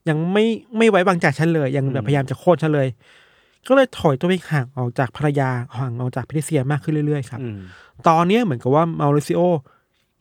[0.09, 0.45] ยังไม่
[0.77, 2.87] ไม่ไว้วางใจฉันเลย ยังแบอืบมพยายามจะโค่นฉันเลย
[3.67, 7.57] ก็เลยถอยตัวเองห่างออกจากภรรยาห่างออกจากเพทริเซียมากขึ้นเรื่อยๆครับอืม
[8.07, 9.41] ตอนเนี้ยเหมือนกับว่ามาริซิโอ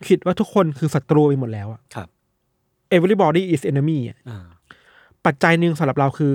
[0.09, 2.09] คิดว่าทุกคนคือศัตรูไปหมดแล้วอะครับ
[2.97, 4.47] everybody is enemy อะอ่า
[5.27, 6.33] ปัจจัยหนึ่งสำหรับเราคือ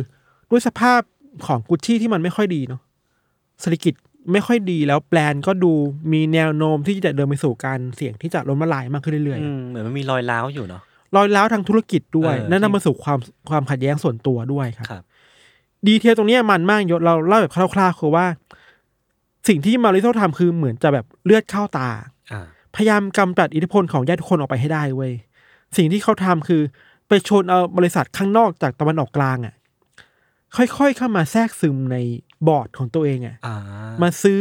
[0.50, 1.02] ด้วยสภาพ
[1.48, 2.82] ของกุชชี่ที่มันไม่ค่อยดีเนาะ
[3.62, 3.94] เศรษฐกิจ
[4.32, 5.72] ไม่ค่อยดีแล้วแบรนด์ก็ดู
[6.14, 15.04] มีแนวโน้มที่จะเดินไปสู่การเสี่ยงที่จะล้มละลายมากขึ้นเรื่อยอืมเหมือนมันมีรอยร้าวอยู่เนาะๆรอยร้าวทางธุรกิจด้วยเออนั่นนำมาสู่ความความขัดแย้งส่วนตัวด้วยครับครับ
[15.88, 18.26] ดีเทลตรงเนี้ยมันมากยศเราเล่าแบบคร่าวๆคือว่า
[19.48, 21.90] สิ่งที่มาริโซทำคือเหมือนจะแบบเลือดเข้าตา
[22.32, 22.42] อ่า
[22.76, 25.14] พยายามกำจัดอิทธิพลของญาติทุกคนออกไปให้ได้เว้ย
[25.78, 26.62] สิ่งที่เขาทำคือ
[27.08, 29.56] ไปชนเอาบริษัทข้างนอกจากตะวันออกกลางอะ่ะ
[30.58, 31.98] ค่อยๆเข้ามาแทรกซึมใน
[32.48, 33.56] บอร์ดของตัวเองอะ่ะอ่า
[34.02, 34.40] มาซื้อ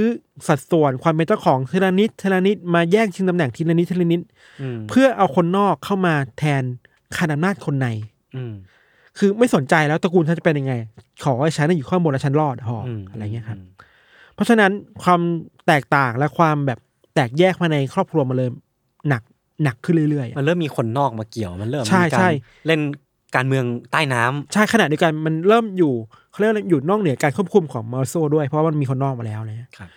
[0.48, 4.20] สัดส่วนความเป็นเจ้าของทีละนิดทีละนิดมาแย่งชิงตำแหน่งทีละนิดทีละนิด
[4.62, 6.62] อืมเพื่อเอาคนนอกเข้ามาแทน
[7.18, 7.86] ขนาดอำนาจคนใน
[8.36, 8.54] อืม
[9.18, 10.74] คือไม่สนใจแล้วตระกูลฉันจะเป็นยังไง
[11.24, 13.60] ขอให้ฉันน่ะอยู่ข้างบนแล้วฉันรอดพออมอะไรเงี้ยครับม
[14.34, 14.70] เพราะฉะนั้น
[15.02, 15.20] ความ
[15.66, 16.78] แตกต่างและความแบบ
[17.14, 18.48] แตกแยกมาในครอบครัวมาเลย
[19.09, 19.22] หนัก
[19.64, 22.31] หนักขึ้นเรื่อยๆอะมันเริ่มมีคนนอกมาเกี่ยวมันเริ่มใช่มีการใช่
[22.66, 22.81] เล่น
[23.37, 25.92] การเมืองใต้น้ำใช่ขณะเดียวกันมันเริ่มอยู่
[26.31, 29.90] เขาเรียกว่าอยู่นอกเหนือการควบคุมของมาริโซด้วยเพราะว่ามันมีคนนอกมาแล้วเนี่ยครับ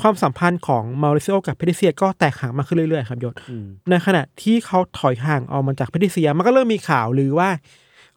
[0.00, 7.48] ความสัมพันธ์ของมาริซิโอกับแพทริเซียก็แตกห่างมากขึ้นเรื่อยๆครับยศอืมในขณะที่เขาถอยห่างออกมาจากแพทริเซียมันก็เริ่มมีข่าวลือว่า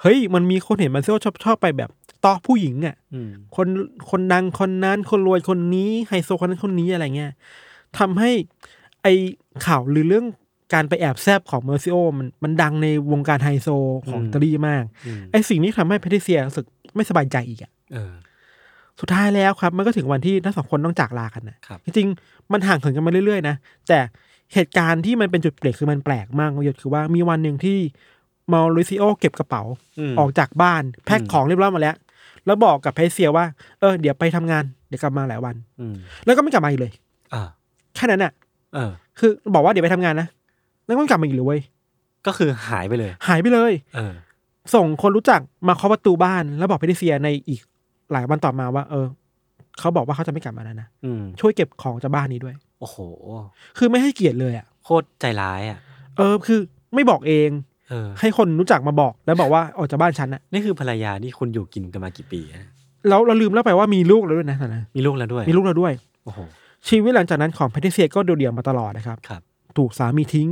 [0.02, 1.90] เฮ้ยมันมีคนเห็นมาริซิโอชอบชอบไปแบบ
[2.26, 3.68] ต่อผู้หญิงอะอืมคน
[4.10, 7.32] คนดังคนนั้นคนรวยคนนี้ไฮโซคนนั้นคนนี้อะไรเงี้ย
[8.00, 8.32] ทำให้
[9.04, 9.08] ไอ
[9.65, 10.26] ข่าวลือเรื่อง
[10.73, 13.67] การไปแอบแซบของมาริซิโอมันมันดังในวงการไฮโซ
[14.10, 18.13] ของอิตาลีมากอืมไอสิ่งนี้ทำให้แพทริเซียรู้สึกไม่สบายใจอีกอะเออ
[19.00, 23.56] สุดท้ายแล้วครับ มันก็ถึงวันที่ทั้งสองคนต้องจากลากันนะครับจริงๆมันห่างเหินกันมาเรื่อยๆนะ
[23.88, 24.00] แต่
[24.54, 27.78] เหตุการณ์ที่มันเป็นจุดเปลี่ยนคือมันแปลกมากยศคือว่ามีวันหนึ่งที่
[28.52, 29.63] มาริซิโอเก็บกระเป๋า
[30.00, 31.95] อืมออกจากบ้าน แพ็คของเรียบร้อยมาแล้ว
[32.45, 33.45] แล้วบอกกับแพทริเซียว่า
[33.80, 35.95] เออเดี๋ยวไปทำงานเดี๋ยวกลับมาหลายวันอืม
[36.26, 36.91] แล้วก็ไม่กลับมาอีกเลย
[37.34, 37.47] อ่า
[37.98, 38.32] แค่นั้นน่ะ
[38.74, 40.28] เออ คือบอกว่าเดี๋ยวไปทำงานนะ
[40.86, 41.62] แล้วก็ไม่กลับมาอีกเลยเว้ย
[42.28, 44.14] ก็คือหายไปเลย หายไปเลย เออ
[44.74, 47.62] ส่งคนรู้จักมาเคาะประตูบ้าน แล้วบอกแพทริเซียในอีก
[48.12, 49.06] หลายวันต่อมาว่า เออ
[49.80, 52.98] เขาบอกว่าเขาจะไม่กลับมาแล้วนะอืมช่วยเก็บของจากบ้านนี้ด้วย โอ้โห
[53.78, 55.80] คือไม่ให้เกียรติเลยอะโคตรใจร้ายอะ
[56.18, 56.60] เออคือ
[56.96, 57.50] ไม่บอกเอง
[57.90, 62.66] เออให้คนรู้จักมาบอกแล้วบอกว่าออกจากบ้านฉันอะนี่คือภรรยาที่คุณอยู่กินกันมากี่ปีอะ
[63.10, 65.94] แล้วเราลืมแล้วไปว่ามีลูกแล้วด้วยนะตอนนั้นมีลูกแล้วด้วย มีลูกแล้วด้วย
[66.26, 66.40] โอ้โห
[66.88, 69.42] ชีวิตหลังจากนั้นของแพทริเซียก็เดี่ยวๆมาตลอดนะครับ ครับ
[69.78, 70.50] ถูกสามีทิ้ง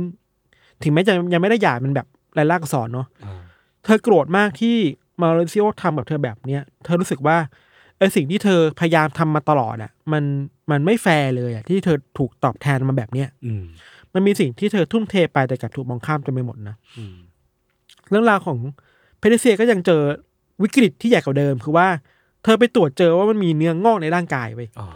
[0.82, 2.06] ถึงแม้จะยังไม่ได้หย่ามันแบบ
[2.38, 3.42] ลายลักษณ์อักษรเนาะเออ
[3.84, 4.76] เธอโกรธมากที่
[5.20, 7.36] มาริซิโอทำกับเธอแบบเนี้ยเธอรู้สึกว่า
[7.98, 10.24] ไอสิ่งที่เธอพยายามทำมาตลอดอะมัน
[10.70, 13.64] มันไม่แฟร์เลยอะที่เธอถูกตอบแทนมาแบบเนี้ยอืม
[14.14, 17.16] มันมีสิ่งที่เธอทุ่มเทไปแต่กลับถูกมองข้ามจนไปหมดนะ อืม
[18.10, 18.58] เรื่องราวของ
[19.18, 20.02] แพทริเซียก็ยังเจอ
[20.62, 21.88] วิกฤตที่ใหญ่กว่าเดิม คือว่า
[22.44, 24.86] เธอไปตรวจเจอว่ามันมีเนื้องอกในร่างกายไปอ๋อ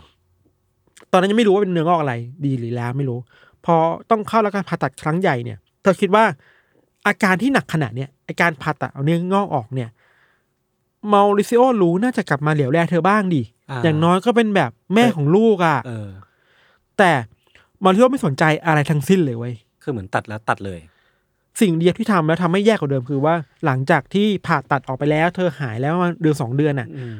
[1.12, 2.14] ตอนนั้นยังไม่รู้ว่าเป็นเนื้องอกอะไร
[2.46, 3.18] ดีหรือแล้วไม่รู้
[3.64, 3.76] พอ
[4.10, 6.24] ต้องเข้าแล้วการผ่าตัดครั้งใหญ่เนี่ย เธอคิดว่า
[7.06, 9.88] อาการที่หนักขนาดเนี้ยอาการผ่าตัดเอาเนื้องอกออกเนี่ย
[11.12, 13.42] มาริซิโอรู้น่าจะกลับมาเหลียวแลเธอบ้างดิ
[13.84, 16.08] อย่างน้อยก็เป็นแบบแม่ของลูกอะ่ะเออ
[16.98, 17.10] แต่
[17.84, 20.80] มาริซิโอไม่สนใจอะไรทั้งสิ้นเลยเว้ยคือเหมือนตัดแล้วตัดเลย
[21.60, 27.16] สิ่งเดียวที่ทำแล้วทำให้แย่กว่าเดิมคือว่า หลังจากที่ผ่าตัดออกไปแล้ว เธอหายแล้วประมาณเดือนสองเดือนอะอืม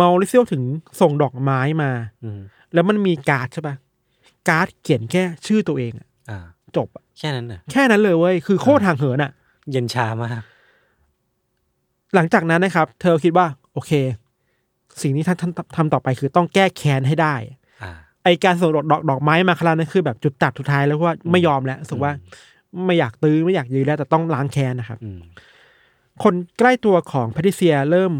[0.00, 0.62] มาริซิโอถึง
[1.00, 1.90] ส่งดอกไม้มา
[2.24, 2.40] อืม
[2.74, 3.74] แล้วมันมีการ์ดใช่ปะ
[4.48, 6.38] การ์ดเขียนแค่ชื่อตัวเองอะอ่า
[6.76, 9.30] จบอะแค่นั้นน่ะ แค่นั้นเลยเว้ยคือโคตรห่างเหินอะ
[9.70, 10.30] เย็นชามาก
[12.14, 13.92] หลังจากนั้นนะครับ เธอคิดว่า โอเค
[15.02, 15.38] สิ่งที่ท่าน
[15.76, 17.34] ทำต่อไปคือต้องแก้แค้นให้ได้
[17.82, 17.92] อ่า
[18.24, 22.12] ไอการส่งดอกดอกดอกไม้มาครั้งนั้นคือแบบจุดตัดสุดท้ายแล้วว่าไม่ยอมแล้วรู้สึกว่า
[22.86, 25.20] ไม่อยากตื้อไม่อยากยื้อแล้วแต่ต้องล้างแค้นนะครับ อืม
[26.22, 28.12] คนใกล้ตัวของแพทริเซียเริ่ม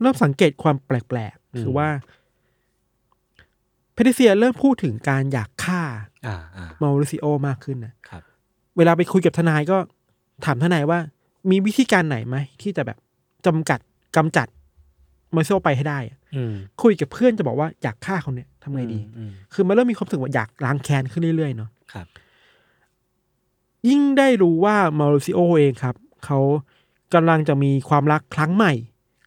[0.00, 1.88] เริ่มสังเกตความแปลกๆ คือว่า
[3.94, 5.82] แพทริเซียเริ่มพูดถึงการอยากฆ่า
[6.26, 8.22] อ่าอ่ามาริซิโอมากขึ้นนะครับ
[8.76, 9.78] เวลาไปคุยกับทนายก็
[10.44, 10.98] ถามทนายว่า
[11.50, 12.98] มีวิธีการไหนไหมที่จะแบบ
[13.46, 13.78] จำกัด
[14.16, 14.48] กำจัด
[15.34, 22.06] มาริซิโอไปให้ได้อะอืมคุยกับเพื่อนจะบอกว่าอยากฆ่าคนเนี้ยทำไงดีอืมคือมันเริ่มมีความรู้สึกว่าอยากล้างแค้นขึ้นเรื่อยๆเนาะครับ
[23.88, 26.38] ยิ่งได้รู้ว่ามาริซิโอเองครับเขา
[27.14, 28.72] กำลังจะมีความรักครั้งใหม่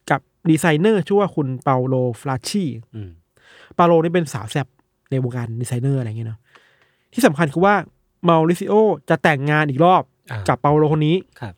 [0.10, 4.68] กับดีไซเนอร์ชื่อว่าคุณเปาโลฟลาชีอืมเปาโลนี่เป็นสาวแซบ
[5.12, 6.40] ในวงการดีไซเนอร์อะไรอย่างเงี้ยเนาะ
[7.14, 7.76] ที่สำคัญคือว่า
[8.28, 8.74] มาริซิโอ
[9.10, 11.54] จะแต่งงานอีกรอบอ่ากับเปาโลคนนี้ครับ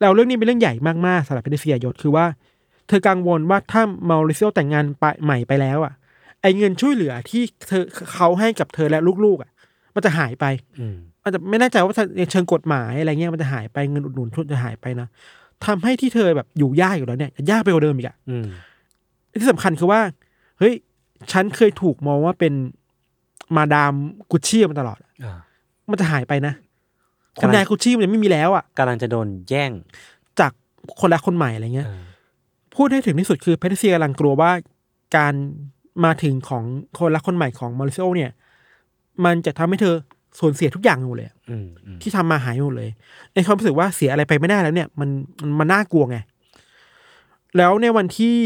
[0.00, 0.74] แล้วเรื่องนี้เป็นเรื่องใหญ่
[1.06, 2.24] มากๆสำหรับแพทริเซียยศคือว่า
[2.88, 5.92] เธอกังวลว่าถ้ามาริซิโอแต่งงานไปใหม่ไปแล้วอะ
[6.42, 7.82] ไอเงินช่วยเหลือที่เธอ
[8.12, 9.50] เขาให้กับเธอและลูกๆอะ
[9.94, 10.44] มันจะหายไป
[10.80, 15.08] อืมอาจจะไม่แน่ใจว่าในเชิงกฎหมายอะไรเงี้ยมันจะหายไปเงินอุดหนุนทุนจะหายไปนะ
[15.66, 18.46] ทำให้ที่เธอแบบอยู่ยากอยู่แล้วเนี่ยจะยากไปกว่าเดิมอีกอะอืม
[19.40, 20.00] ที่สำคัญคือว่า
[20.58, 20.74] เฮ้ย
[21.32, 22.52] ฉันเคยถูกมองว่าเป็น
[23.56, 23.94] มาดาม
[24.30, 25.38] กุชชี่มาตลอดอ่า
[25.90, 26.54] มันจะหายไปนะ
[27.42, 29.70] กำลัคุณงนายกุชชี่มันยังไม่มีแล้วอะกำลังจะโดนแย่ง
[30.40, 30.52] จาก
[31.00, 32.02] คนละคนใหม่อะไรเงี้ยเออ
[32.74, 34.50] พูดให้ถึงที่สุดคือแพทริเซียกำลังกลัวว่า
[35.16, 35.34] การ
[36.04, 36.64] มาถึงของ
[36.98, 38.30] คนละคนใหม่ของมาริโอเนี่ย
[39.24, 39.94] มันจะทำให้เธอ
[40.38, 42.90] สูญเสียทุกอย่างหมดเลยอะอืมอืมที่ทำมาหายหมดเลย
[43.34, 45.08] ในความรู้สึกว่าเสียอะไรไปไม่ได้แล้วเนี่ย มัน
[45.40, 46.18] มันมันน่ากลัวไง
[47.56, 48.36] แล้วในวันที่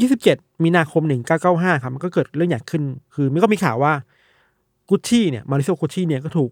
[0.00, 1.02] 27 มีนาคม
[1.42, 2.82] 1995 ครับมันก็เกิดเรื่องใหญ่ขึ้น
[3.14, 3.92] คือมันก็มีข่าวว่า
[4.90, 6.50] กุชชี่เนี่ยมาริโอกุชชี่เนี่ยก็ถูก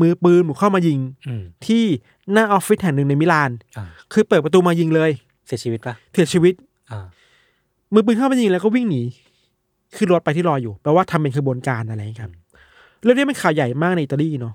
[0.00, 1.84] มือปืนบุกเข้ามายิง อืม ที่
[2.32, 5.10] หน้าออฟฟิศแห่งหนึ่งในมิลาน อ่า คือเปิดประตูมายิงเลย
[5.46, 6.54] เสียชีวิตปะเสียชีวิต
[6.90, 7.06] อ่า
[7.92, 9.02] มือปืนเข้ามายิงแล้วก็วิ่งหนี
[9.96, 12.32] ขึ้นรถไปที่รออยู่แปลว่าทำเป็นขบวนการอะไรอย่างเงี้ยครับ
[13.02, 14.54] เรื่องนี้เป็นข่าวใหญ่มากในอิตาลีเนาะ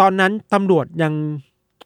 [0.00, 1.12] ตอนนั้นตำรวจยัง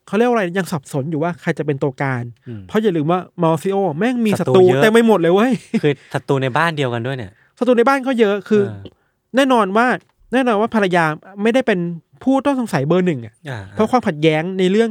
[0.06, 8.92] เขาเรียกว่าอะไรยังสับสนอยู่ว่าใครจะเป็นตัวการอืมเพราะอย่าลืมว่ามาซิโอแม่งมีศัศัตตรูรูเยอะเต็มไปหมดเลยเว้ยคือศัตรูในบ้านเดียวกันด้วยเนี่ยศัตรูในบ้านก็เยอะคือเออ
[9.36, 9.86] แน่นอนว่า
[10.32, 11.04] แน่นอนว่าภรรยา
[11.42, 11.78] ไม่ได้เป็น
[12.22, 14.90] ผู้ต้องสงสัยเบอร์หนึ่งอะอ่าเพราะความขัดแย้งในเรื่อง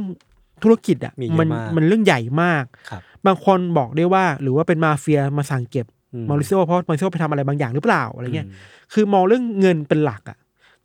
[0.62, 8.54] ธุรกิจอะมีเยอะมันมากมันเรื่องใหญ่มากครับบางคนบอกได้ว่า หรือว่าเป็นมาเฟียมาสั่งเก็บอืมมาริซิโอเพราะมาริซิโอไปทำอะไรบางอย่างหรือเปล่าอะไรเงี้ยอืม
[8.92, 10.38] คือมองเรื่องเงินเป็นหลักอะ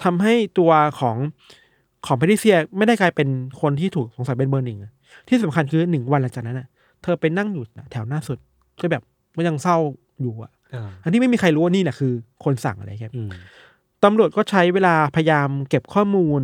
[0.04, 1.18] ทำให้ตัวของ
[2.06, 3.28] ของแพทริเซียไม่ได้กลายเป็น
[3.62, 4.92] คนที่ถูกสงสัยเป็นเบอร์หนึ่งอะ
[5.28, 6.68] ที่สำคัญคือหนึ่งวันหลังจากนั้นอะ
[7.04, 8.38] เธอไปนั่งอยู่แถวหน้าสุด
[8.80, 9.04] ก็แบบ
[9.36, 9.78] มันยังเศร้า
[10.22, 13.32] อยู่อะอ่าอันที่ไม่มีใครรู้ว่านี่แหละคือ คนสั่งอะไรครับอืม
[14.04, 16.42] ตำรวจก็ใช้เวลาพยายามเก็บข้อมูล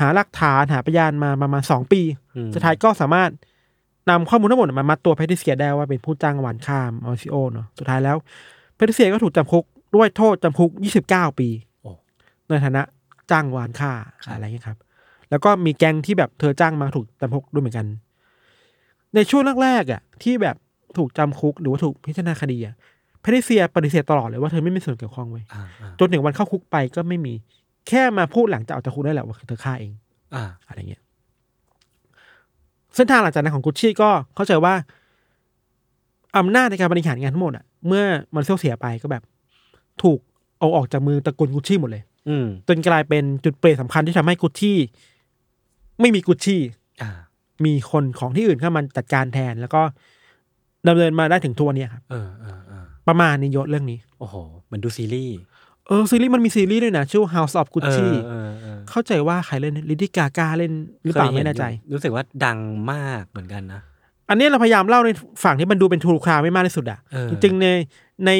[0.00, 2.00] หาหลักฐานหาพยานมาประมาณสองปี
[2.36, 3.30] อืมสุดท้ายก็สามารถ
[4.10, 8.16] นำข้อมูลทั้งหมดมามัดตัวแพทริเซียได้ว่าเป็นผู้จ้างวานข้ามออซิโอเนาะสุดท้ายแล้ว
[8.74, 10.70] แพทริเซียก็ถูกจำคุกด้วยโทษจำคุก
[11.04, 11.48] 29 ปี
[11.82, 11.90] โอ้
[12.48, 12.82] ในฐานะ
[13.30, 13.92] จ้างวานฆ่า
[14.24, 14.78] ครับอะไรเงี้ยครับ
[15.30, 17.86] แล้วก็มีแก๊งที่แบบเธอจ้างมาถูกจำคุกด้วยเหมือนกัน
[19.14, 20.56] ในช่วงแรกๆอะที่แบบ
[20.96, 22.74] ถูกจำคุกหรือว่าถูกพิจารณาคดีอะ
[23.20, 27.34] แพทริเซียปฏิเสธตลอดเลยว่าเธอไม่มีส่วนเกี่ยวข้องไว้ยอ่าอ่าจนถึงวันเข้าคุกไปก็ไม่มี
[27.88, 29.92] แค่มาพูดหลังจากออกจากคุกได้แหละว่าเธอฆ่าเอง
[30.34, 31.02] อ่า อะไรเงี้ย
[32.94, 34.74] เส้นทางหลังจากนั้นของกุชชี่ก็เข้าใจว่า
[36.38, 39.22] อำนาจในการบริหารงานทั้งหมดอะ เมื่อมันเซลเสียไปก็แบบ
[40.02, 40.18] ถูก
[40.58, 44.78] เอาออกจากมือตระกูลกุชชี่หมดเลย อืมจนกลายเป็นจุดเปลี่ยนสำคัญที่ทำให้กุชชี่
[46.00, 46.60] ไม่มีกุชชี่
[47.02, 47.10] อ่า
[47.64, 49.82] มีคนของที่อื่นเข้ามาจัดการแทน แล้วก็
[50.88, 54.34] ดำเนินมาได้ถึงทุกวันเนี้ยครับ เออเออเออประมาณนี้ยศเรื่องนี้ โอ้โห
[54.66, 55.36] เหมือนดูซีรีส์
[55.86, 60.72] เออซีรีส์มันมีซีรีส์ด้วยนะชื่อ House of Gucci เออเออเออเข้าใจว่าใครเล่น Lady Gaga เล่น
[61.04, 62.58] หรือเปล่าไม่ค่อยแน่ใจอยู่รู้สึกว่าดัง
[62.92, 63.80] มากเหมือนกันนะ
[64.30, 65.10] อันนี้เราพยายามเล่าใน
[65.44, 67.66] ฝั่งที่มันดูเป็น true crime มากที่สุดอะเออ จริงๆใน
[68.26, 68.30] ใน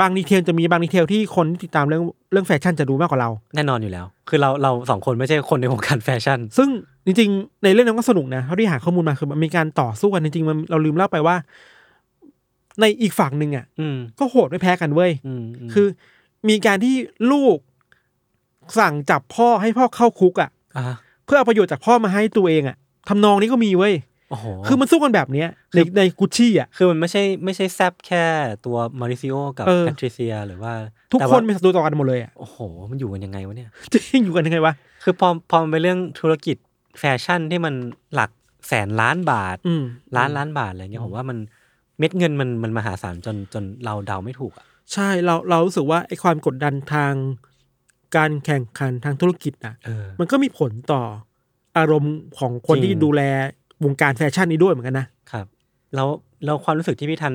[0.00, 6.68] บาง detail จะมีบาง detail ที่คนที่ติดตามเรื่องเรื่องแฟชั่นจะรู้มากกว่าเรา แน่นอนอยู่แล้ว คือเราเราสองคนไม่ใช่คนในวงการแฟชั่น ซึ่ง
[7.06, 11.36] จริงๆ ในเรื่องนั้นก็สนุกนะเท่าที่หาข้อมูลมาคือมันมีการต่อสู้กันจริงๆมันเราลืมเล่าไปว่า
[12.80, 15.86] ในอีกฝั่งหนึ่งอะอืมก็โหดไม่แพ้กันเว้ย อืมมคือ
[16.48, 16.94] มีการที่
[17.32, 17.56] ลูก
[18.78, 20.84] สั่งจับพ่อให้พ่อเข้าคุกอะ อ่า
[21.24, 22.76] เพื่อเอาประโยชน์จากพ่อมาให้ตัวเองอะ
[23.08, 24.17] ทำนองนี้ก็มีเว้ยโอ้โห
[24.66, 28.24] คือมันสู้กันแบบเนี้ยในในกุชชี่อะ คือมันไม่ใช่ไม่ใช่แซบแค่
[28.64, 30.72] ตัวมาริซิโอกับเออแพทริเซียหรือว่า
[31.12, 32.58] ทุกแต่คว่านเป็นศัตรูต่อกันหมดเลยอะ โอ้โห
[32.90, 36.56] มันอยู่กันยังไงวะเนี่ยจริงอยู่กันยังไงวะ คือพอพอมันเป็นเรื่องธุรกิจ
[36.98, 37.74] แฟชั่นที่มัน
[38.14, 38.30] หลัก
[38.68, 39.84] แสนล้านบาทอืม
[40.16, 41.38] ล้านล้านบาทอะไรเงี้ยผมว่ามัน
[41.98, 47.14] เม็ดเงินมันมันมหาศาลจนจนเราเดาไม่ถูกอะ ใช่เราเรารู้สึกว่าไอ้ความกดดันทาง
[48.16, 51.02] การแข่งขันทางธุรกิจอะเออมันก็มีผลต่อ
[51.78, 53.22] อารมณ์ของคนจริงที่ดูแล
[53.84, 55.46] วงการแฟชั่นนี้ด้วยเหมือนกันนะครับ
[55.94, 56.08] แล้ว
[56.44, 57.34] แล้วความรู้สึกที่พี่ทัน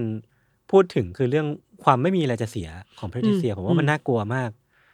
[0.72, 1.48] พูดถึงคือเรื่อง
[1.84, 4.50] ความไม่มีอะไรจะเสียของแพทริเซียผมว่ามันน่ากลัวมาก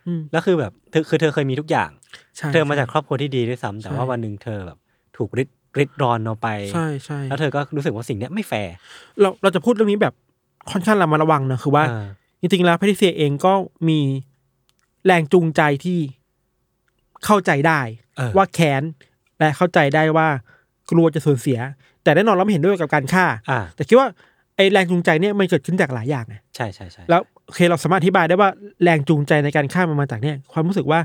[0.07, 1.89] อืมแล้วคือแบบเธอคือเธอเคยมีทุกอย่าง
[2.37, 4.77] ใช่เธอมาจากครอบครัวที่ดีด้วยซ้ำแต่ใช่ว่าวันหนึ่งเธอแบบ
[5.17, 8.73] ถูกริดริดรอนเอาไปใช่ใช่แล้วเธอก็รู้สึกว่าสิ่งเนี้ยไม่แฟร์
[9.21, 10.13] เราเราจะพูดเรื่องนี้แบบ
[10.71, 12.07] ค่อนข้างระมัดระวังนะคือว่าอ่า
[12.41, 13.53] จริงๆแล้วแพทริเซียเองก็
[13.89, 13.99] มี
[15.05, 15.99] แรงจูงใจที่
[17.25, 17.79] เข้าใจได้
[18.17, 18.83] เออว่าแค้น
[19.39, 20.27] และเข้าใจได้ว่า
[20.89, 21.59] กลัวจะสูญเสีย
[22.03, 24.07] แต่แน่นอนเราไม่เห็นด้วยกับการฆ่า อ่า แต่คิดว่า
[24.55, 28.49] ไอ้แรงจูงใจเนี่ยมันเกิดขึ้นจากหลายอย่างไงใช่ใช่ใช่แล้วโอเคเราสามารถอธิบายได้ว่า
[28.83, 30.99] แรงจูงใจในการฆ่ามันมาจากเนี่ย ความรู้สึกว่า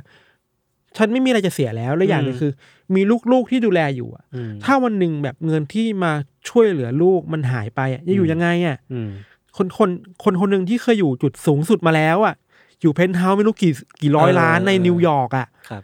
[0.97, 2.53] ฉันไม่มีอะไรจะเสียแล้วและอย่างหนึงคือ
[2.95, 6.13] มีลูกๆที่ดูแลอยู่อะอืมถ้าวันหนึ่งแบบเงินที่มา
[6.49, 9.11] ช่วยเหลือลูกมันหายไปอะจะอยู่อืมยังไงอะ อืม
[9.57, 9.91] คนคน
[10.25, 12.35] คนคนหนึ่งที่เคยอยู่จุดสูงสุดมาแล้วอะ
[12.81, 15.83] อยู่เพนท์เฮาส์ไม่รู้กี่กี่ร้อยเออล้านในเออ นิวยอร์กอะครับ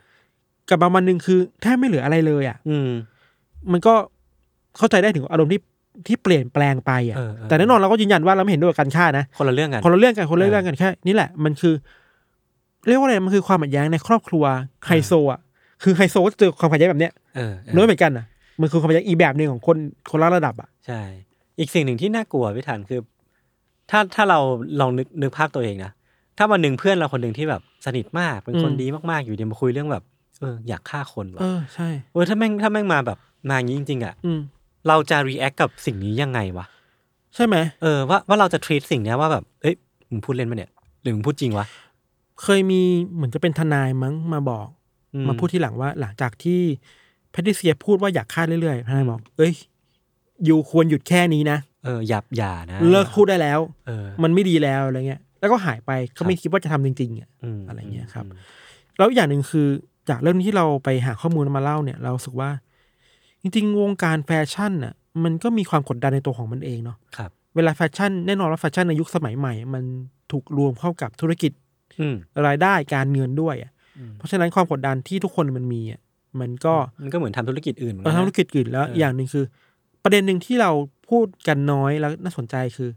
[0.69, 3.10] กับบางวันหนึ่งคือแทบไม่เหลืออะไรเลยอะอืมมัน
[3.87, 3.95] ก็
[4.79, 5.61] เข้าใจได้ถึงอารมณ์ที่
[6.07, 11.75] ที่เปลี่ยนแปลงไปอะเออเออแต่แน่นอนเราก็ยืนยันว่าเราไม่เห็นด้วยกับการฆ่านะ คนละเรื่องกัน คนละเรื่องกัน คนละเรื่องกันแค่นี่แหละ มันคือ
[12.89, 14.45] เรียกว่าอะไร มันคือความขัดแย้งในครอบครัว
[14.87, 15.41] ไฮโซอะ
[15.83, 18.25] คือไฮโซก็จะเจอความขัดแย้งแบบเนี้ยเออเออน้อยเหมือนกันอะ
[18.61, 19.77] มันคือความขัดแย้งอีกแบบหนึ่งของคน
[20.11, 21.01] คนละระดับอะ ใช่
[21.59, 23.01] อีกสิ่งหนึ่งที่น่ากลัวพี่ทันคือ
[23.91, 24.39] ถ้าถ้าเรา
[24.81, 25.93] ลองนึกนึกภาพตัวเองนะ
[26.39, 30.05] ถ้าวันหนึ่งเพื่อนเราคนหนึ่งที่แบบสนิทมาก เป็นคนอืมดีมากๆ อยู่ดีมาคุยเรื่องแบบ
[30.41, 33.19] เอออยากฆ่าคนว่ะเออใช่ เออถ้าแม่งถ้าแม่งมาแบบ
[33.49, 34.41] มาอย่างนี้จริงๆอะอืม
[34.89, 36.67] เราจะ react กับสิ่งนี้ยังไงวะ
[37.35, 39.75] ใช่ไหม เออว่าว่าเราจะ treat สิ่งเนี้ยว่าแบบเอ้ย
[40.11, 40.71] มึงพูดเล่นปะเนี่ย
[41.03, 41.67] หรือมึงพูดจริงวะ
[42.43, 42.83] เคยมี
[43.15, 44.67] เหมือนจะเป็นทนายมั้งมาบอก
[45.15, 46.61] อืมมาพูดทีหลังว่า หลังจากที่
[47.31, 49.53] แพทริเซียพูดว่าอยากฆ่าเรื่อยๆทนายบอก เอ้ย
[50.45, 57.29] อยู่ควรหยุดแค่นี้นะ เอออย่าอย่านะเลิกพูดได้แล้ว เออมันไม่ดีแล้วอะไรเงี้ย แล้วก็หายไปก็ไม่ครับคิดว่าจะทำจริงๆอะอื
[57.59, 58.39] มอะไรเงี้ยครับอืม
[58.97, 59.69] แล้วอีกอย่างหนึ่งคือ
[60.09, 62.51] จากเรื่องที่เราไปหาข้อมูลมาเล่าเนี่ย เรารู้สึกว่า
[63.43, 69.85] จริงๆ วงการแฟชั่นน่ะมันก็มีความกดดันในตัวของมันเองเนาะครับ เวลาแฟชั่นแน่นอนว่าแฟชั่นในยุคสมัยใหม่ มัน
[70.33, 71.53] ถูกรวมเข้ากับธุรกิจ
[72.01, 72.15] อืม
[72.47, 76.01] รายได้การเงินด้วยอะอืมเพราะฉะนั้นความกดดันที่ทุกคนมันมีอะ
[76.41, 79.45] มันก็มันก็เหมือนทำธุรกิจอื่นเหมือนเรากันทำนะธุรกิจอื่นแล้วเออออย่างหนึ่งคือ
[80.03, 80.71] ประเด็นหนึ่งที่เรา
[81.09, 82.91] พูดกันน้อยแล้วน่าสนใจคือ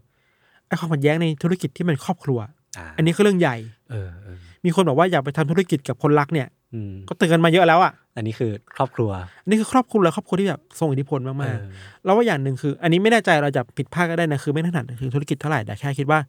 [0.67, 2.39] ไอ้ความขัดแย้งในธุรกิจที่มันครอบครัว
[2.77, 3.57] อ่าอันนี้ก็เรื่องใหญ่
[3.91, 9.09] เออเออมีคนบอกว่าอยากไปทำธุรกิจกับคนรักเนี่ย อืมก็เตือนกันมาเยอะแล้วอะอันนี้คือครอบครัว
[9.47, 16.19] นี่คือครอบครัวและครอบครัวที่แบบทรงอิทธิพลเอมากอๆแล้วว่าอย่างหนึ่งคือ อันนี้ไม่แน่ใจเราจะผิดพลาดก็ได้นะคือไม่ถนัดคือธุรกิจเท่าไหร่แต่แค่คิดว่า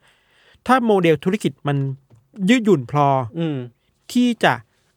[0.67, 1.77] ถ้าโมเดลธุรกิจมัน
[2.51, 3.07] ยืดหยุ่นพอ
[3.39, 3.57] อืม
[4.13, 4.53] ที่จะ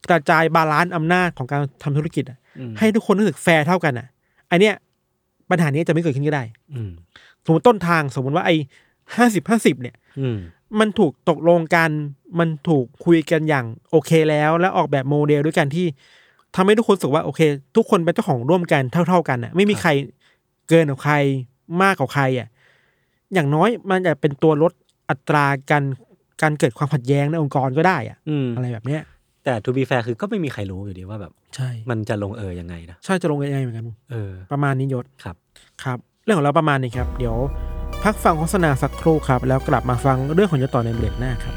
[0.10, 4.08] กระจาย balance อำนาจของการทำธุรกิจอะอืมให้ทุกคนรู้สึกแฟร์เท่ากันอะ
[4.52, 4.76] อันเนี้ย
[5.50, 6.92] ปัญหานี้จะไม่เกิดขึ้นก็ได้ อืม
[7.46, 8.56] สมมติต้นทางสมมติว่าไอ้
[9.16, 10.28] ห้าสิบห้าสิบเนี่ยอื
[10.72, 11.92] มมันถูกตกลงกัน
[12.40, 15.86] มันถูกคุยกันอย่างโอเคแล้ว แล้วออกแบบโมเดลด้วยกันที่
[16.56, 17.42] ทำให้ทุกคนรู้สึกว่าโอเค
[17.76, 19.90] ทุกคนเป็นเจ้าของร่วมกันเท่า ๆกันอะ ไม่มีใคร
[20.70, 21.16] เกินกว่าใคร
[21.82, 22.48] มากกว่าใครอะ
[23.34, 24.72] อย่างน้อยมันจะเป็นตัวลด
[25.10, 25.84] อัตราการ
[26.42, 29.02] การเกิดความขัดแย้งในองค์กรก็ได้อะอืมอะไรแบบเนี้ย
[29.44, 35.36] แต่ to be fair คือก็ไม่มีใครรู้อยู่ดีว่าแบบ ใช่ มันจะลงเอยยังไงนะใช่จะลงยังไงเหมือนกันเออ ประมาณนี้ยศครับ
[35.84, 37.38] ครับ เรื่องของเราประมาณนี้ครับ เดี๋ยว
[38.12, 41.56] พักฟังโฆษณาสักครู่ครับ แล้วกลับมาฟังเรื่องของยศต่อในเบรกหน้าครับ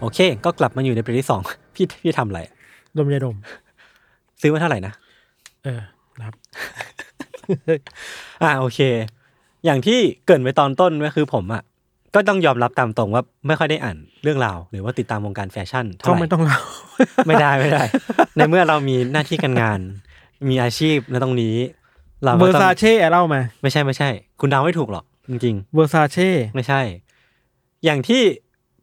[0.00, 1.40] โอเค ก็กลับมาอยู่ในประเด็นที่สอง
[1.74, 2.54] พี่พี่ทำอะไรอะ
[2.96, 3.36] ดมยาดม
[4.40, 4.92] ซื้อมาเท่าไหร่นะ
[5.64, 5.80] เออ
[6.18, 6.34] นะครับ
[8.42, 8.80] อ่าโอเค
[9.64, 11.62] อย่างที่เกรินไปตอนต้นก็คือผมอะ
[12.14, 16.60] ก็ต้องยอมรับตามตรงว่าไม่ค่อยได้อ่านเรื่องราว หรือว่าติดตามวงการแฟชั่นเท่าก็ไหร่ไม่ต้องเล่า
[17.26, 17.82] ไม่ได้ไม่ได้
[18.36, 19.78] ในเมื่อเรามีหน้าที่การงาน
[20.48, 21.56] มีอาชีพในตรงนี้
[22.24, 24.08] เราเบก็อร์ต้องซาเช่เล่ามาไม่ใช่ไม่ใช่
[24.40, 26.80] คุณเดาไม่ถูกหรอก จริง Versace ไม่ใช่
[27.84, 28.22] อย่างที่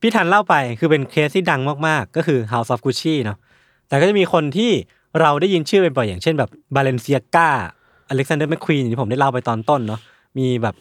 [0.01, 3.37] พี่ทันเล่าไปคือเป็นเคสที่ดังมากๆ ก็คือ House of Gucci เนาะ
[3.87, 4.71] แต่ก็จะมีคนที่
[5.21, 7.49] เราได้ยินชื่อเป็นบ่อยอย่างเช่นแบบ Balenciaga
[8.09, 9.99] Alexander McQueen ที่ผมได้เล่าไปตอนต้นเนาะ
[10.37, 10.75] มีแบบ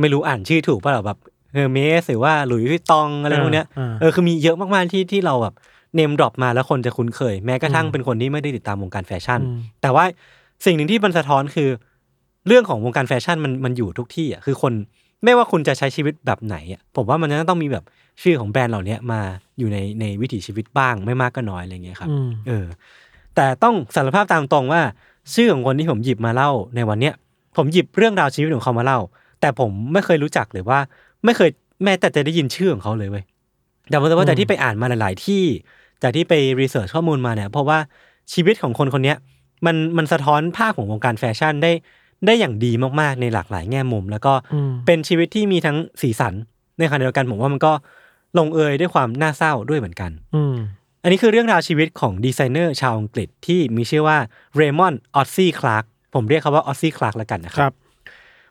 [0.00, 1.18] ไม่รู้อ่านชื่อถูกป่ะหรอแบบ
[1.52, 5.54] Hermès หรือว่า Louis Vuitton อะไรพวกเนี้ยอ่าเออคือมีเยอะมากๆที่ที่เราแบบ
[5.94, 10.04] name drop มาแล้วคนจะคุ้นเคย แม้กระทั่งเป็นคนที่ไม่ได้ติดตามวงการแฟชั่นอืมแต่ว่า
[10.64, 11.68] สิ่งหนึ่งที่มันสะท้อนคือ
[12.46, 14.72] เรื่องของวงการแฟชั่นมันมันอยู่ทุกที่อะคือคน
[15.24, 17.84] ไม่ว่าคุณจะใช้ชีวิตแบบไหนอะผมว่ามันจะต้องมีแบบ
[18.22, 19.20] ชื่อของแบรนด์เหล่านี้มา
[19.58, 22.66] อยู่ในในวิถีชีวิตบ้างไม่มากก็น้อยอะไรเงี้ยครับอืมเออ
[23.34, 24.82] แต่ต้องสารภาพตามตรงว่า
[25.34, 27.14] ชื่อของคนที่ผมหยิบมาเล่าในวันเนี้ย
[27.56, 28.98] ผมหยิบเรื่องราวชีวิตของเขามาเล่า
[29.40, 30.78] แต่ผมไม่เคยรู้จักหรือว่า
[31.24, 31.50] ไม่เคย
[31.84, 33.24] แม้แต่จะได้ยินชื่อของเขาเลยเว้ย
[33.90, 35.44] แต่ว่าแต่ว่าจากที่ไปอ่านมาหลาย ๆ ที่
[36.02, 37.78] จากที่ไป research ข้อมูลมาเนี่ยเพราะว่า
[38.32, 39.16] ชีวิตของคนคนเนี้ย
[39.66, 41.72] มันมันสะท้อนภาพของวงการแฟชั่นได้
[42.26, 46.34] ได้อย่างดีมาก ๆ ในหลากหลายแง่มุม แล้วก็อืมเป็นชีวิตที่มีทั้งสีสัน
[46.78, 47.72] ในขณะเดียวกันผมว่ามันก็
[48.38, 50.56] ลงเอยด้วยความน่าเศร้าด้วยเหมือนกัน อืม
[51.02, 54.18] อันนี้คือเรื่องราวชีวิตของดีไซเนอร์ชาวอังกฤษที่มีชื่อว่า
[54.56, 55.84] เรมอนออซซี่คลาร์ก
[56.14, 57.72] ผมเรียกเขาว่าออซซี่คลาร์กแล้วกันนะครับครับ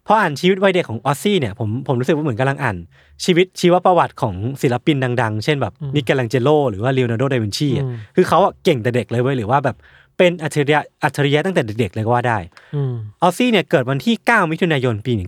[0.08, 2.78] พออ่านชีวิตวัยเด็กของออซซี่เนี่ยผมผมรู้สึกว่าเหมือนกำลังอ่าน
[3.26, 9.78] ชีวิตชีวประวัติของศิลปินดัง ๆ เช่นแบบมิเกลังเจโลหรือว่าเลโอนาร์โดดาวินชีอะอืมคือเขาอะเก่งแต่เด็กเลยเว้ยหรือว่าแบบ
[10.18, 12.38] เป็นอัจฉริยะอัจฉริยะตั้งแต่เด็กๆเลยก็ว่าได้
[12.76, 15.28] อืมออซซี่เนี่ยเกิดวันที่ 9 มิถุนายนปีอืม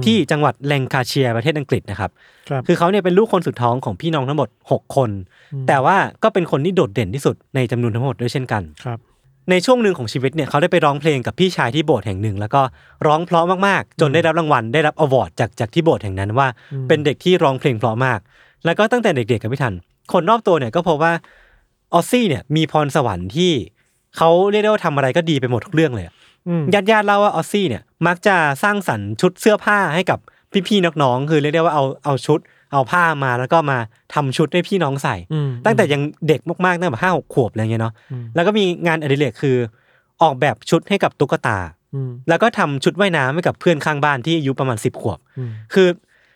[0.00, 2.10] 1942 ที่จังหวัดแลงคาเชียร์ประเทศอังกฤษนะครับ
[2.48, 5.10] ครับคือเขาเนี่ยเป็นลูกคนสุดท้องของพี่น้องทั้งหมด 6 คน
[5.68, 8.98] แต่ว่าก็เป็นคนที่โดดเด่นที่สุดในจำนวนทั้งหมดด้วยเช่นกันครับ
[9.50, 12.62] ในช่วงหนึ่งของชีวิตเนี่ยเขาได้ไปร้องเพลงกับพี่ชายที่โบสถ์แห่งหนึ่ง แล้วก็
[13.06, 18.20] ร้องเพราะมากๆ จนได้รับรางวัลได้รับอวอร์ดจากจากที่โบสถ์แห่งนั้นว่าอืมเป็นเด็กที่ร้องเพลงเพราะมาก
[18.64, 19.74] แล้วก็ตั้งแต่เด็กๆกับพี่ทัน
[20.12, 21.12] คนรอบตัวเนี่ยก็พบว่า
[21.94, 23.52] ออซซี่เนี่ยมีพรสวรรค์ที่
[24.16, 26.14] เขาเรียกได้ว่าทำอะไรก็ดีไปหมดทุกเรื่องเลยอะ
[26.48, 30.18] อืมญาติญาติๆเล่าว่าออซซี่เนี่ยมักจะสร้างสรรค์ชุดเสื้อผ้าให้กับ
[30.68, 32.40] พี่ๆน้องๆคือเรียกได้ว่าเอาเอาชุด
[32.72, 33.78] เอาผ้ามาแล้วก็มา
[34.14, 39.56] ทำชุดให้พี่น้องใส่อืมตั้งแต่ยังเด็กมากๆตั้งแต่ห้าหกขวบอะไรเงี้ยเนาะอืมแล้วก็มีงานอดิเรกคือ
[40.22, 41.58] ออกแบบชุดให้กับตุ๊กตา
[41.94, 45.88] อืมแล้วก็ทำชุดว่ายน้ำให้กับเพื่อนข้างบ้านที่อายุประมาณสิบขวบอืมคือ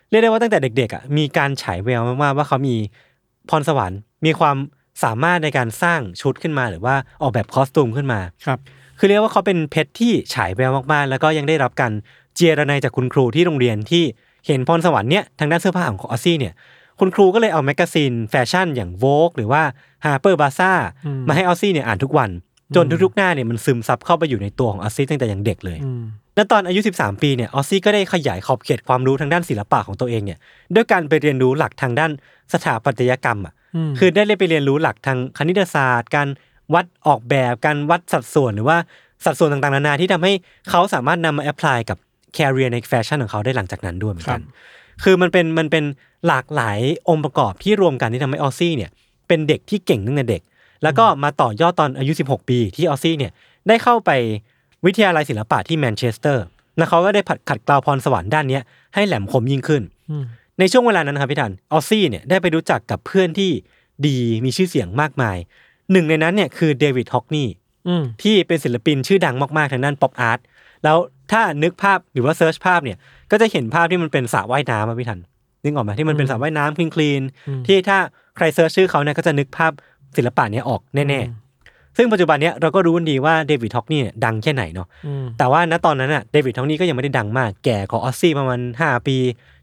[0.09, 2.75] เรียกได้ว่าตั้งแต่เด็กๆอะมีการฉายแววมากๆว่าเขามี
[3.49, 4.57] พรสวรรค์มีความ
[5.03, 8.59] สามารถในการสร้างชุดขึ้นมาหรือว่าออกแบบ costume ขึ้นมาครับ
[8.99, 11.91] คือเรียกว่าเขาเป็นเพชรที่ฉายแววมากๆ แล้วก็ยังได้รับการ
[12.35, 14.03] เจียระไนจากคุณครูที่โรงเรียนที่
[14.47, 16.53] เห็นพรสวรรค์เนี้ยทางด้านเสื้อผ้าของออซซี่เนี่ย
[16.99, 19.61] คุณครูก็เลยเอา magazine แฟชั่นอย่าง Vogue หรือว่า
[20.05, 22.29] Harper Bazaar อืมมาให้ออซซี่เนี่ยอ่านทุกวัน
[22.75, 26.03] จนทุกๆหน้าเนี่ยมันซึมซับเข้าไปอยู่ในตัวของออซซี่ตั้งแต่ยังเด็กเลยอืม
[26.35, 30.39] และตอนอายุ 13 ปีเนี่ยออซซี่ก็ได้ขยายขอบเขตความรู้ทางด้านศิลปะของตัวเองเนี่ย
[30.75, 32.11] ด้วยการไปเรียนรู้หลักทางด้าน
[32.53, 36.27] สถาปัตยกรรมอะอืมคือได้ไปเรียนรู้หลักทางคณิตศาสตร์ การ
[36.73, 38.77] วัดออกแบบการวัดสัดส่วนหรือว่า
[39.25, 40.33] สัดส่วนต่างๆนานาที่ทำให้
[40.69, 41.97] เขาสามารถนำมา apply กับ
[42.37, 44.41] career ในแฟชั่นของเขาได้หลังจากนั้นด้วยเหมือนกัน
[45.03, 45.83] คือมันเป็นมันเป็น
[46.27, 46.79] หลากหลาย
[47.09, 48.91] องค์ประกอบที่รวมกันที่ทำให้ออซซี่เนี่ย
[49.27, 50.41] เป็นเด็กที่เก่งตั้งแต่เด็ก
[50.83, 53.31] แล้วก็มาต่อยอดตอนอายุ 16 ปีที่ออซซี่เนี่ย
[53.67, 54.11] ได้เข้าไป
[54.85, 56.45] วิทยาลัยศิลปะที่แมนเชสเตอร์
[56.77, 58.63] แล้วเขาก็ได้ผัดขัดเกลาพรสวรรค์ด้านเนี้ย
[58.95, 60.23] ให้แหลมคมยิ่งขึ้นอืม
[60.59, 63.51] ในช่วงเวลานั้นนะครับพี่ทันออซซี่เนี่ยได้ไปรู้จักกับเพื่อนที่
[64.07, 65.37] ดีมีชื่อเสียงมากมาย
[65.91, 67.43] หนึ่งในนั้นเนี่ยคือเดวิดฮอกนีย์
[67.87, 70.39] อืมที่เป็นศิลปินชื่อดังมากๆทางด้าน pop art
[70.83, 70.97] แล้ว
[71.31, 72.97] ถ้านึกภาพหรือว่า search ภาพเนี่ย
[73.31, 75.19] ก็จะเห็นภาพที่มันเป็นสระว่ายน้ำอะพี่ทัน
[75.63, 77.97] นึกออกไหมที่มันเป็นสระว่ายน้ำ clean clean ๆที่ถ้า
[78.37, 79.71] ใคร search ชื่อเขาเนี่ยก็จะนึกภาพ
[80.17, 89.17] ศิลปะเนี้ยออกแน่ๆ ซึ่งปัจจุบันเนี้ยเราก็รู้กันดีว่าเดวิดฮอกนีย์เนี่ยดังแค่ไหนเนาะอืมแต่ว่าณตอนนั้นอะเดวิดฮอกนีย์ก็ยังไม่ได้ดังมากแก่กว่าออซซี่ประมาณ5 ปี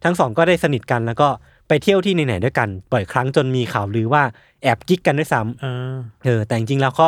[0.04, 1.28] ทั้งสองก็ได้สนิทกันแล้วก็
[1.68, 4.22] ไปเที่ยวที่ไหนๆด้วยกันบ่อยครั้งจนมีข่าวลือว่า
[4.62, 7.06] แอบกิ๊กกันด้วยซ้ำอ่าเออแต่จริงๆแล้วก็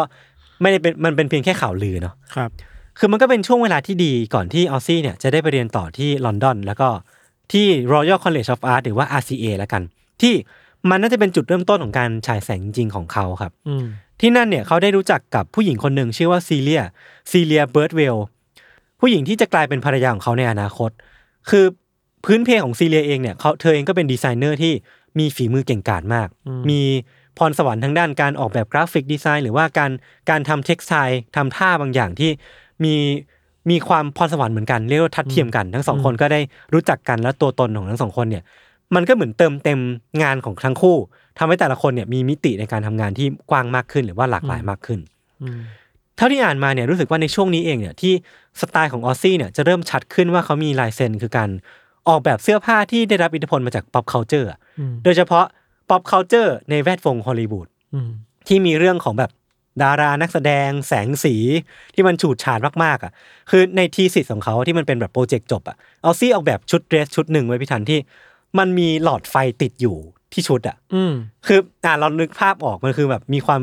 [0.61, 2.51] ไม่ได้เป็นมันเป็นเพียงแค่ข่าวลือเนาะครับ
[2.99, 6.89] คือมันก็เป็นช่วงเวลาที่ดีก่อนที่ออสซี่เนี่ยจะได้ไปเรียนต่อที่ลอนดอน แล้วก็
[7.53, 9.83] ที่ Royal College of Art หรือว่า RCA แล้วกัน
[10.23, 10.35] ที่
[10.91, 13.87] มันน่าจะเป็นจุดเริ่มต้นของการฉายแสงจริงๆของเขาครับอืม
[14.21, 16.83] ที่นั่นเนี่ยเขาได้รู้จักกับผู้หญิงคนหนึ่งชื่อว่าซีเลีย
[17.31, 18.17] ซีเลียเบิร์ดเวล
[19.01, 20.91] ผู้หญิงที่จะกลายเป็นภรรยาของเขาในอนาคต
[21.51, 21.65] คือ
[22.25, 24.73] พื้นเพของซีเลียเองเนี่ยเขาเธอเองก็เป็นดีไซเนอร์ที่
[25.19, 26.29] มีฝีมือเก่งกาจมาก
[26.71, 26.81] มี
[27.39, 29.91] พรสวรรค์ทางด้านการออกแบบกราฟิกดีไซน์ หรือว่าการ
[30.31, 30.95] การทำเท็กซ์ไท
[31.37, 32.31] ทำท่าบางอย่างที่
[32.85, 32.95] มี
[33.71, 36.41] มีความพรสวรรค์เหมือนกันเรียกว่าทัดเทียมกัน ทั้งสองคนก็ได้
[36.75, 38.43] รู้จักกันแล้วตัวตนของทั้งสองคนเนี่ย
[38.95, 39.81] มันก็เหมือนเติมเต็ม
[40.23, 40.97] งานของทั้งคู่
[41.39, 45.01] ทำให้แต่ละคนเนี่ยมีมิติในการทำงานที่กว้างมากขึ้นหรือว่าหลากหลายมากขึ้น
[45.43, 45.61] อืม
[46.17, 48.13] เท่าที่อ่านมาเนี่ยรู้สึกว่าในช่วงนี้เองเนี่ยที่
[48.61, 51.49] สไตล์ของออซซี่เนี่ยจะเริ่มชัดขึ้นว่าเขามีลายเซ็นคือการ
[52.09, 55.45] ออกแบบเสื้อผ้าที่ได้รับอิทธิพลมาจาก pop culture อะอืมโดยเฉพาะ
[55.89, 58.11] pop culture ในแวดวงฮอลลีวูดอืม
[58.47, 59.31] ที่มีเรื่องของแบบ
[59.83, 61.35] ดารานักแสดงแสงสี
[61.95, 63.13] ที่มันฉูดฉาดมากๆอะ
[63.51, 67.99] คือใน thesis ของเขาที่มันเป็นแบบโปรเจกต์จบอะออซซี่ออกแบบชุดเดรสชุดหนึ่งไว้พี่ทันที่
[68.59, 69.97] มันมีหลอดไฟติดอยู่
[70.33, 71.13] ที่ชุดอะอืม
[71.47, 73.63] คืออ่าเรานึกภาพออกมันคือแบบมีความ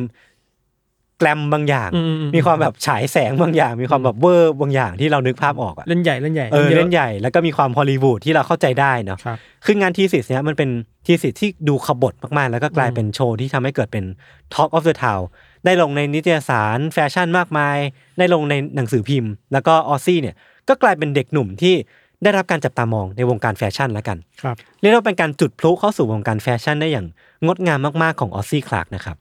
[1.20, 10.70] glam บางอย่างอืมอืมอืมมีความแบบฉายแสงบางอย่าง มีความแบบเวอร์บางอย่างที่เรานึกภาพออกอะเล่นใหญ่เล่นใหญ่เออยะเล่นใหญ่แล้วก็มีความฮอลลีวูดที่เราเข้าใจได้เนาะครับคืองาน thesis เนี้ยมันเป็น
[11.06, 14.06] thesis ที่ดูขบถมากๆ แล้วก็กลายเป็นโชว์ที่ทำให้เกิดเป็น
[14.54, 15.24] Talk of the Town
[15.66, 17.78] ได้ลงในนิตยสารแฟชั่นมากมาย
[18.18, 20.36] ได้ลงในหนังสือพิมพ์ แล้วก็ออซซี่เนี่ย
[20.70, 21.76] ก็กลายเป็นเด็กหนุ่มที่
[22.24, 27.08] ได้รับการจับตามองในวงการแฟชั่นแล้วกันครับเรียกว่าเป็นการจุดพลุเข้าสู่วงการแฟชั่นได้อย่าง
[27.46, 29.18] งดงามมากๆของออซซี่คลาร์กนะครับ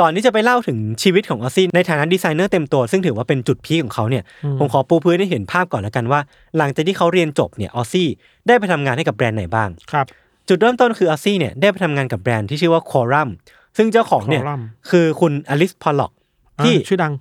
[0.00, 4.24] ก่อนที่จะไปเล่าถึงชีวิตของออซซี่ในฐานะดีไซเนอร์เต็มตัว ซึ่งถือว่าเป็นจุด peak ของเขาเนี่ย
[4.58, 6.20] ผมขอปูพื้นให้เห็นภาพก่อนแล้วกันว่า
[6.58, 8.08] หลังจากที่เขาเรียนจบเนี่ยออซซี่
[8.46, 10.06] ได้ไปทำงานให้กับแบรนด์ไหนบ้างครับ
[10.48, 13.30] จุดเริ่มต้นคือออซซี่เนี่ยได้ไปทำงานกับแบรนด์ที่ชื่อว่าคอรัม
[13.76, 14.60] ซึ่งเจ้าของเนี่ย Quorum
[14.90, 16.12] คือคุณอลิสพอลล็อก
[16.64, 17.12] ที่อ่าชื่อดัง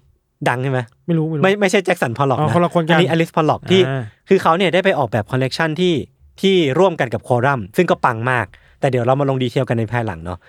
[0.50, 5.94] ดังใช่ไหมไม่รู้ไม่รู้ไม่ไม่ใช่แจ็คสันพอลล็อกอ๋อนะคนละคนกันอันนี้อลิสพอลล็อกที่อ่าคือเขาเนี่ยได้ไปออกแบบคอลเลกชันที่
[6.42, 8.46] ที่ร่วมกันกับคอรัมซึ่งก็ปังมาก
[8.80, 10.40] แต่เดี๋ยวเรามาลง detail กันในภายหลังเนาะ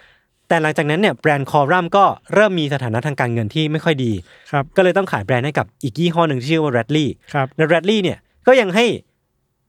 [0.48, 2.04] แต่หลังจากนั้นเนี่ยแบรนด์คอรัมก็
[2.34, 4.12] เริ่มมีสถานะทางการเงินที่ไม่ค่อยดี
[4.50, 8.84] ครับก็เลยต้องขายแบรนด์ให้กับอีกยี่ห้อหนึ่งที่ชื่อว่า Radley ครับและ Radley เนี่ยก็ยังให้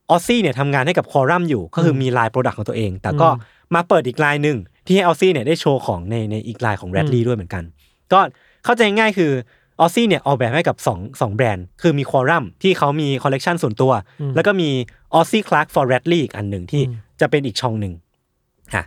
[0.09, 3.29] ออซซี่เนี่ยทำงานให้กับคอรัมอยู่ ก็คือมี line product ของตัวเอง แต่ก็
[3.75, 4.57] มาเปิดอีกไลน์หนึ่ง
[4.87, 7.63] ที่ให้ออซซี่เนี่ยได้โชว์ของในในอีกไลน์ของ Radley ด้วยเหมือนกัน
[8.13, 8.19] ก็
[8.65, 9.31] เข้าใจง่ายคือ
[9.79, 13.91] ออซซี่เนี่ยออกแบบให้กับ2งสองแบรนด์ คือมีคอรัมที่เขามีคอลเลกชันส่วนตัว
[14.35, 14.69] แล้วก็มี
[15.13, 16.81] ออซซี่คลาร์ก for Radley อีกอันหนึ่งที่
[17.21, 17.93] จะเป็นอีกช่องหนึ่ง
[18.73, 18.83] ค่ะ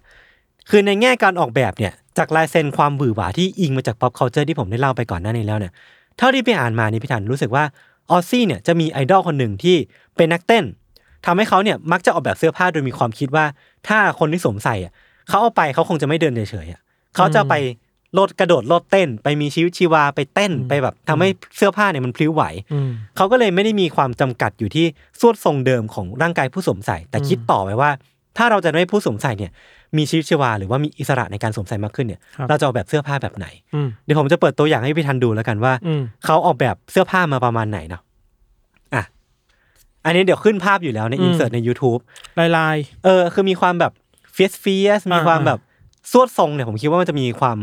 [0.70, 5.72] คือในแง่การออกแบบเนี่ยจากลายเซ็นความหวือหวาที่อิงมาจาก pop culture ที่ผมได้เล่าไปก่อนหน้านี้แล้วเนี่ย
[6.18, 7.64] เท่าที่ไปอ่านมานี่พี่ทันรู้สึกว่า
[8.11, 9.76] ออซซี่เนี่ยจะมีไอดอลคนหนึ่งที่
[10.16, 10.64] เป็นนักเต้น
[11.26, 13.44] ทำให้เขาเนี่ยมักจะออกแบบเสื้อผ้าโดยมีความคิดว่า
[13.88, 14.92] ถ้าคนที่สวมใส่อะ
[15.29, 16.81] เขาเอาไปเขาคงจะไม่เดินเฉยๆอะ
[17.16, 17.55] เขาจะไป
[18.14, 22.43] โลดกระโดดโลดเต้น ไปมีชีวิตชีวาไปเต้นไปแบบทำให้เสื้อผ้าเนี่ยมันพลิ้วไหว
[22.73, 24.87] อืมเขาก็เลยไม่ได้มีความจำกัดอยู่ที่
[25.21, 27.91] สวดทรงเดิมของร่างกายผู้สวมใส่ แต่คิดต่อไปว่า
[28.37, 29.53] ถ้าเราจะให้ผู้สวมใส่เนี่ย
[29.97, 38.03] มีชีวิตชีวาหรือว่ามีอิสระในการสวมใส่มากขึ้นเนี่ยครับเราจะออกแบบเสื้อผ้าแบบไหนอืมเดี๋ยวผมจะเปิดตัวอย่างให้พี่ทันดูแล้วกันว่าอืมเขาออกแบบเสื้อผ้ามาประมาณไหนเนาะ
[38.95, 39.05] อะ
[40.05, 42.01] อันนี้เดี๋ยวขึ้นภาพอยู่แล้วในอืม insert ใน YouTube
[42.39, 45.59] ลายลายเออคือมีความแบบ fierce fierce มีอ่าความแบบ
[46.12, 47.59] ทรวดทรงเนี่ยผมคิดว่ามันจะมีความ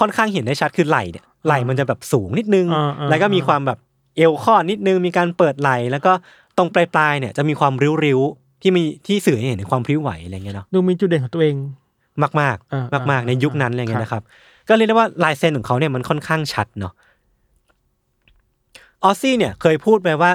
[0.00, 3.78] ค่อนข้างเห็นได้ชัดคือไหล่เนี่ยไหล่มันจะแบบสูงนิดนึงอ่าอ่าแล้วก็มีความแบบ
[4.16, 6.12] เอวคอดนิดนึงมีการเปิดไหล่แล้วก็
[6.56, 7.72] ตรงปลายๆเนี่ยจะมีความ
[8.04, 11.56] ริ้วๆที่มีที่สื่อให้เห็นถึงความพริ้วไหวอะไรเงี้ยเนาะดูมีจุดเด่นของตัวเอง
[12.22, 14.22] มากมากอ่ามากมากๆในยุคนั้นอะไรเงี้ครัยบนะครับ
[14.68, 16.92] ก็เรียกได้ว่าลายเซ็นของเขาเนี่ยมันค่อนข้างชัดเนาะ
[19.04, 20.30] ออซซี่เนี่ยเคยพูดไปว่า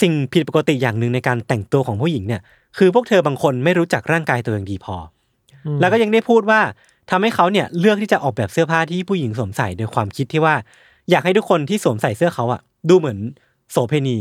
[0.00, 2.40] สิ่งผิดปกติอย่างหนึ่งในการแต่งตัวของผู้หญิงเนี่ย
[2.78, 4.98] คือพวกเธอบางคนไม่รู้จักร่างกายตัวเองดีพออ
[5.80, 6.60] แล้วก็ยังได้พูดว่า
[7.10, 10.54] ทำให้เขาเนี่ยเลือกที่จะออกแบบเสื้อผ้าที่ผู้หญิงสวมใส่โดยความคิดที่ว่า
[11.10, 13.18] อยากให้ทุกคนที่สวมใส่เสื้อเขาอะดูเหมือน
[13.72, 14.18] โสเภณี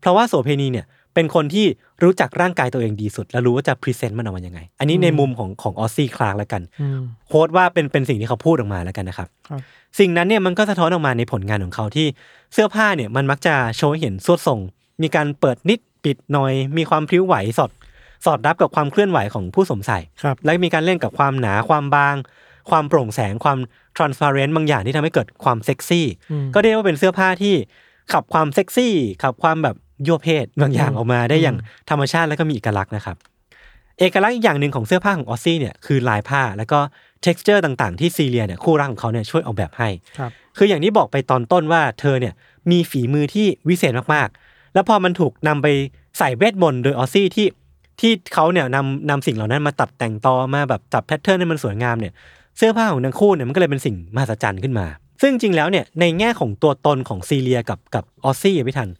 [0.00, 1.66] เพราะว่าโสเภณีเนี่ยเป็นคนที่
[2.02, 9.60] รู้จักร่างกายตัวเองดีสุด และรู้ว่าจะ present มันออกมายังไง อันนี้ในมุมของของออซซี่คลาร์กแล้วกันอืม quote ว่าเป็นเป็นสิ่งที่เขาพูดออกมาแล้วกันนะครับครับ
[9.98, 12.06] สิ่งนั้นเนี่ยมันก็สะท้อนออกมาในผลงานของเขาที่
[12.52, 14.60] เสื้อผ้าเนี่ยมันมักจะโชว์ให้เห็นทรวดทรง
[15.02, 17.70] มีการเปิดนิดปิดหน่อย มีความพลิ้วไหวสอด
[18.24, 22.16] สอดรับกับความเคลื่อนไหวของผู้สวมใส่ครับและมีการเล่นกับความหนาความบาง
[22.70, 23.58] ความโปร่งแสงความ
[23.96, 27.54] transparent บางอย่างที่ทำให้เกิดความเซ็กซี่อืมก็เรียกว่าเป็นเสื้อผ้าที่
[28.12, 31.56] ขับความเซ็กซี่ขับความแบบยั่วเพศบางอย่างออกมาได้อย่าง
[31.90, 33.16] ธรรมชาติแล้วก็มีเอกลักษณ์นะครับ
[34.00, 36.78] เอกลักษณ์อีกอย่างหนึ่งของเสื้อผ้าของออซซี่เนี่ยคือลายผ้าแล้วก็
[37.24, 42.34] texture ต่างๆ ที่ซีเรียเนี่ยคู่รักของเขาเนี่ยช่วยออกแบบให้ครับคืออย่างที่บอกไปตอนต้นว่าเธอเนี่ย
[42.70, 45.66] มีฝีมือที่วิเศษมากๆ แล้วพอมันถูกนำไป
[46.18, 47.46] ใส่เวทมนต์โดยออซซี่ที่
[48.00, 52.12] ที่เขาเนี่ยนำนำสิ่งเหล่านั้นมาตัดแต่งต่อมาแบบจับแพทเทิร์นให้มันสวยงามเนี่ย
[52.56, 54.86] เสื้อผ้าของทั้งคู่เนี่ยมันก็เลยเป็นสิ่งมหัศจรรย์ขึ้นมา
[55.22, 58.90] ซึ่งจริงๆแล้วเนี่ยในแง่ของตัวตนของซีเรียกับกับออซซี่อะพี่ทัน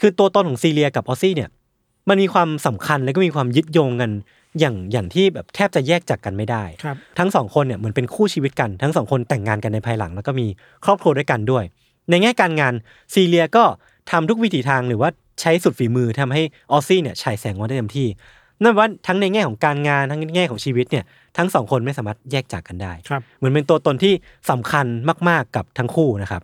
[0.00, 1.50] คือตัวตนของซีเรียกับออซซี่เนี่ย
[2.08, 4.10] มันมีความสำคัญและก็มีความยึดโยงกัน
[4.60, 10.46] อย่างอย่างที่แบบแทบจะแยกจากกันไม่ได้ครับทั้งสองคนเนี่ยเหมือนเป็นคู่ชีวิตกันทั้งสองคนแต่งงานกันในภายหลัง แล้วก็มี
[10.84, 11.64] ครอบครัวด้วยกันด้วย
[12.10, 12.74] ในแง่การงาน
[13.14, 13.64] ซีเรียก็
[14.10, 15.10] ทำทุกวิถีทางหรือว่า
[15.40, 18.08] ใช้สุดฝีมือทำให้ออซซี่เนี่ยฉายแสงออกมาได้เต็มที่
[18.62, 21.04] นั่นแปลว่าทั้งในแง่ของการงานทั้งในแง่ของชีวิตเนี่ย
[21.36, 24.14] ทั้งสองคนไม่สามารถแยกจากกันได้ครับเหมือนเป็นตัวตนที่
[24.50, 24.86] สำคัญ
[25.28, 26.42] มากๆกับทั้งคู่นะครับ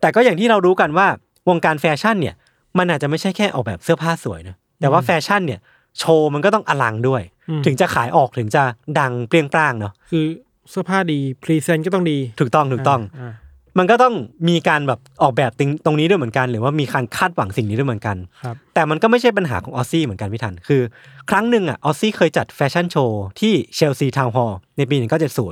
[0.00, 1.06] แต่ก็อย่างที่เรารู้กันว่า
[1.48, 2.34] วงการแฟชั่นเนี่ย
[2.78, 5.60] มันอาจจะไม่ใช่แค่ออกแบบเสื้อผ้าสวยนะแต่ว่าแฟชั่นเนี่ย
[5.98, 8.62] โชว์มันก็ต้องอลังด้วยอืมถึงจะขายออกถึงจะ
[8.98, 10.24] ดังเปรี้ยงปร้างเนาะคือ
[10.70, 13.32] เสื้อผ้าดี present ก็ต้องดี ถูกต้องถูกต้องา
[13.78, 14.14] มันก็ต้อง
[14.48, 20.82] มีการแบบออกแบบตรงตรงนี้ด้วยเหมือนกัน หรือว่ามีการคาดหวังสิ่งนี้ด้วยเหมือนกันครับแต่มันก็ไม่ใช่ปัญหาของออซซี่เหมือนกันพี่ทันคือ
[21.30, 24.96] ครั้งหนึ่งอะออซซี่เคยจัดแฟชั่นโชว์ที่เชลซีทาวน์ฮอลล์ในปี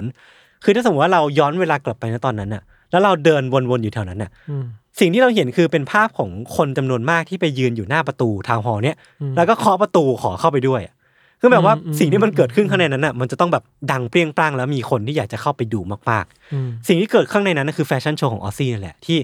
[0.05, 4.65] 1970 คือถ้าสมมติว่าเราย้อนเวลากลับไปในตอนนั้นอะ แล้วเราเดินวนๆอยู่แถวนั้นอะอืม
[5.01, 10.95] สิ่งที่เราเห็นคือเป็นภาพของคนจำนวนมากที่ไปยืนอยู่หน้าประตูทาวน์ฮอลล์เนี้ยอืมแล้วก็เคาะประตูขอเข้าไปด้วยอะ
[11.41, 15.81] คือแบบว่าอืมอืมสิ่งที่มันเกิดขึ้นข้างในนั้นอะมันจะต้องแบบดังเปรี้ยงปร้างแล้วมีคนที่อยากจะเข้าไปดู
[16.11, 19.19] มากๆอืมสิ่งที่เกิดข้างในนั้นนะคือแฟชั่นโชว์ของออซซี่นั่นแหละที่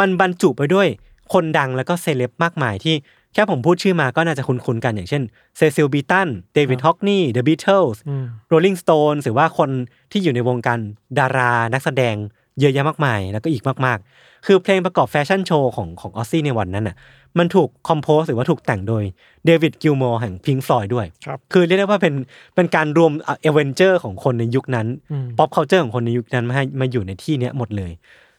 [0.00, 0.88] มันบรรจุไปด้วย
[1.32, 2.94] คนดังแล้วก็เซเลบมากมายที่
[3.34, 5.22] แค่ผมพูดชื่อมาก็น่าจะคุ้นๆกันอย่างเช่น
[5.56, 9.70] เซซิลบีตันเดวิดฮอกนีย์เดอะบีเทิลส์อืมโรลลิงสโตนหรือว่าคน
[10.12, 10.78] ที่อยู่ในวงการ
[11.18, 12.14] ดารานักแสดง
[12.60, 16.96] เยอะแยะมากมายแล้วก็อีกมากๆ คือเพลงประกอบแฟชั่นโชว์ของของออซซี่ในวันนั้นน่ะ
[17.38, 19.04] มันถูก compose หรือว่าถูกแต่งโดย
[19.46, 22.14] เดวิดกิลมอร์แห่งพิงก์ฟลอยด์ด้วยครับคือเรียกได้ว่าเป็น
[22.54, 27.92] เป็นการรวมเอเวนเจอร์ของคนในยุคนั้นอืม pop culture ของคนในยุคนั้นมาให้มาอยู่ในที่เนี้ยหมดเลย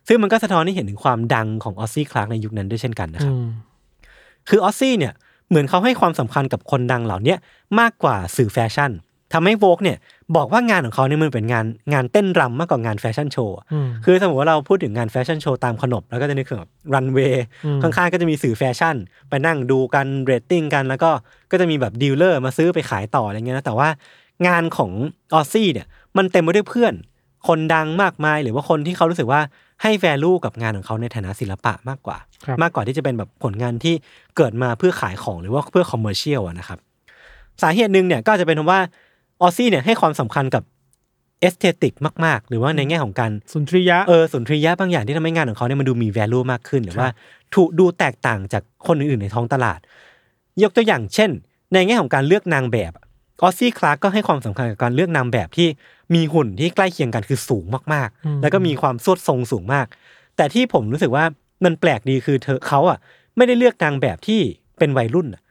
[0.07, 3.47] ซึ่งมันก็สะท้อนให้เห็นถึงความดังของออซซี่คลาร์กในยุคนั้นด้วยเช่นกันนะครับอืม
[4.49, 5.13] คือออซซี่เนี่ย
[5.49, 7.37] เหมือนเขาให้ความสำคัญกับคนดังเหล่าเนี้ย
[7.79, 8.91] มากกว่าสื่อแฟชั่น
[9.33, 9.97] ทำให้โวกเนี่ย
[10.35, 18.95] บอกว่างานของเขาเนี่ยมันเป็นงานงานเต้นรำมากกว่างานแฟชั่นโชว์อะอืมคือสมมติว่าเราพูดถึงงานแฟชั่นโชว์ตามขนบแล้วก็จะนึกถึงแบบรันเวย์อืมข้างๆก็จะมีสื่อแฟชั่น
[19.29, 21.09] ไปนั่งดูกันเรตติ้งกัน แล้วก็
[21.51, 23.89] ก็จะมีแบบ dealer มาซื้อไปขายต่ออะไรเงี้ยนะแต่ว่า
[24.47, 24.91] งานของ
[25.33, 26.93] ออซซี่เนี่ยมันเต็มไปด้วยเพื่อน
[27.47, 29.41] คนดังมากมายหรือว่าคนที่เขารู้สึกว่า
[29.81, 33.95] ให้ value กับงานของเขาในฐานะศิลปะมากกว่าครับมากกว่าที่จะเป็นแบบผลงานที่
[34.37, 36.79] เกิดมาเพื่อขายของหรือว่าเพื่อ commercial นะครับ
[37.61, 38.81] สาเหตุหนึ่งเนี่ยก็อาจจะเป็นเพราะว่า
[39.41, 40.63] ออซซี่เนี่ยให้ความสำคัญกับ
[41.39, 41.93] aesthetic
[42.25, 47.07] มากๆ หรือว่าในแง่ของการสุนทรียะเออสุนทรียะบางอย่างที่ทำให้งานของเขาเนี่ยมันดูมี value มากขึ้น หรือว่า
[47.55, 49.79] ถูกดูแตกต่างจากคนอื่นๆในท้องตลาด
[50.61, 51.29] ยกตัวอย่างเช่น
[51.73, 52.91] ในแง่ของการเลือกนางแบบ
[53.41, 55.67] ออซซี่คลาร์กก็ให้ความสำคัญกับการเลือกนางแบบที่
[56.15, 59.85] มีหุ่นที่ใกล้เคียงกันคือสูงมากอืมๆแล้วก็มีความสวดทรงสูงมาก
[60.37, 61.25] แต่ที่ผมรู้สึกว่า
[61.65, 62.97] มันแปลกดีคือเธอเขาอะ
[63.37, 64.39] ไม่ได้เลือกนางแบบที่
[64.79, 65.41] เป็นวัยรุ่นอะ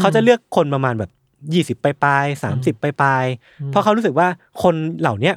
[0.00, 1.10] เขาจะเลือกคนประมาณแบบ
[1.54, 4.28] ยี่สิบปลายๆสามสิบปลายๆเพราะเขารู้สึกว่า
[4.62, 5.36] คนเหล่าเนี้ย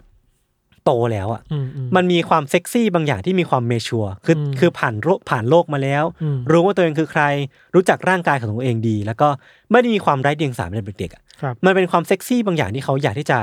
[0.86, 7.24] โตแล้วอะอืมอืมมันมีความเซ็กซี่บางอย่างที่มีความเมชัวร์คืออมคือผ่านโลกผ่านโลกมาแล้วอืมรู้ว่าตัวเองคือใคร
[7.76, 9.28] รู้จักร่างกายของตัวเองดี แล้วก็
[9.72, 13.38] ไม่ได้มีความไร้เดียงสาเป็นเด็กๆอะครับมันเป็นความเซ็กซี่บางอย่างที่เขาอยากที่จะ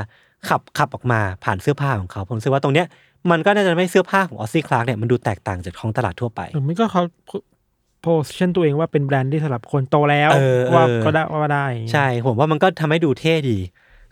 [0.48, 2.86] ขับขับออกมาผ่านเสื้อผ้าของเขาผมรู้สึกว่าตรงเนี้ย
[3.30, 7.02] มันก็น่าจะทำให้เสื้อผ้าของออซซี่คลาร์กเนี่ยมันดูแตกต่างจากท้องตลาดทั่วไปหรือไม่ก็เขา
[8.06, 13.58] position ตัวเองว่าเป็นแบรนด์ที่สำหรับคนโตแล้วเออว่าเออ ก็ได้ว่าได้ ใช่ ผมว่ามันก็ทำให้ดูเท่ดี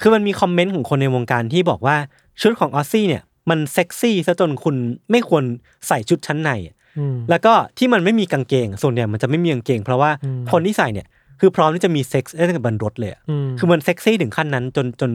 [0.00, 1.96] คือมันมีคอมเมนต์ของคนในวงการที่บอกว่า
[2.40, 4.76] ชุดของออซซี่เนี่ย มันเซ็กซี่ซะจนคุณ
[5.10, 5.42] ไม่ควร
[5.88, 11.06] ใส่ชุดชั้นในอะอืม แล้วก็ที่มันไม่มีกางเกง ส่วนใหญ่มันจะไม่มีกางเกง เพราะว่าอืม คนที่ใส่เนี่ย
[11.40, 15.10] คือพร้อมที่จะมีเซ็กซ์ได้ตั้งแต่บนรถเลยอะอืมคือมันเซ็กซี่ถึงขั้นนั้นจนจน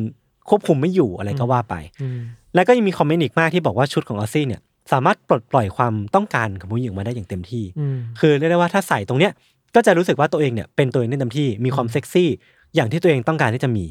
[0.50, 2.20] ควบคุมไม่อยู่อะไรก็ว่าไปอืม
[2.56, 4.62] แล้วก็ยังมีคอมเมนต์อีกมากที่บอกว่าชุดของออซซี่เนี่ย
[4.92, 9.32] สามารถปลดปล่อยความต้องการของผู้หญิงมาได้อย่างเต็มที่อืมคือเรียกได้ว่าถ้าใส่ตรงเนี้ย
[9.76, 12.30] ก็จะรู้สึกว่าตัวเองเนี่ยเป็นตัวเองได้เต็มที่มีความเซ็กซี่
[12.76, 13.86] อย่างที่ตัวเองต้องการที่จะมี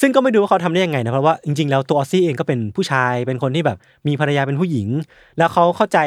[0.00, 4.88] ซึ่งก็ไม่รู้ว่าเขาทำได้ยังไงนะเพราะว่าจริงๆแล้วตัวออซซี่เองก็เป็นผู้ชายเป็นคนที่แบบมีภรรยาเป็นผู้หญิง
[5.38, 5.98] แล้วเขาเข้าใจ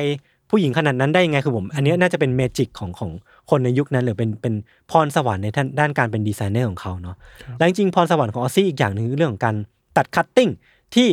[0.51, 3.11] ผู้หญิงขนาดนั้นได้ยังไงคือผม อันเนี้ยน่าจะเป็น magic ของของ
[3.49, 4.53] คนในยุคนั้น หรือเป็นเป็น
[4.91, 7.15] พรสวรรค์ในด้านด้านการเป็นดีไซเนอร์ของเขาเนาะ
[7.57, 9.55] และจริงๆพรสวรรค์ของออซซี่อีกอย่างหนึ่งคือเรื่องของการ
[9.97, 10.49] ตัด cutting
[10.95, 11.09] ที่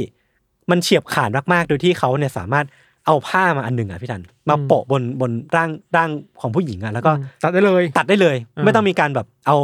[0.71, 2.67] มันเฉียบขาดมากๆ โดยที่เขาเนี่ยสามารถ
[3.07, 7.11] เอาผ้ามาอันหนึ่งอะพี่ทันมาโปะบนบนร่างร่างของผู้หญิงอะแล้วก็
[7.43, 9.57] ตัดได้เลย ตัดได้เลยอืมไม่ต้องมีการแบบเอา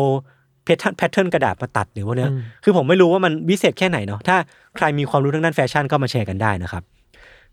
[0.66, 2.30] pattern pattern กระดาษมาตัดหรือว่าเนี้ย
[2.64, 4.36] คือผมไม่รู้ว่ามันวิเศษแค่ไหนเนาะถ้า
[4.76, 6.82] ใครมีความรู้ทางด้านแฟชั่นก็มาแชร์กันได้นะครับ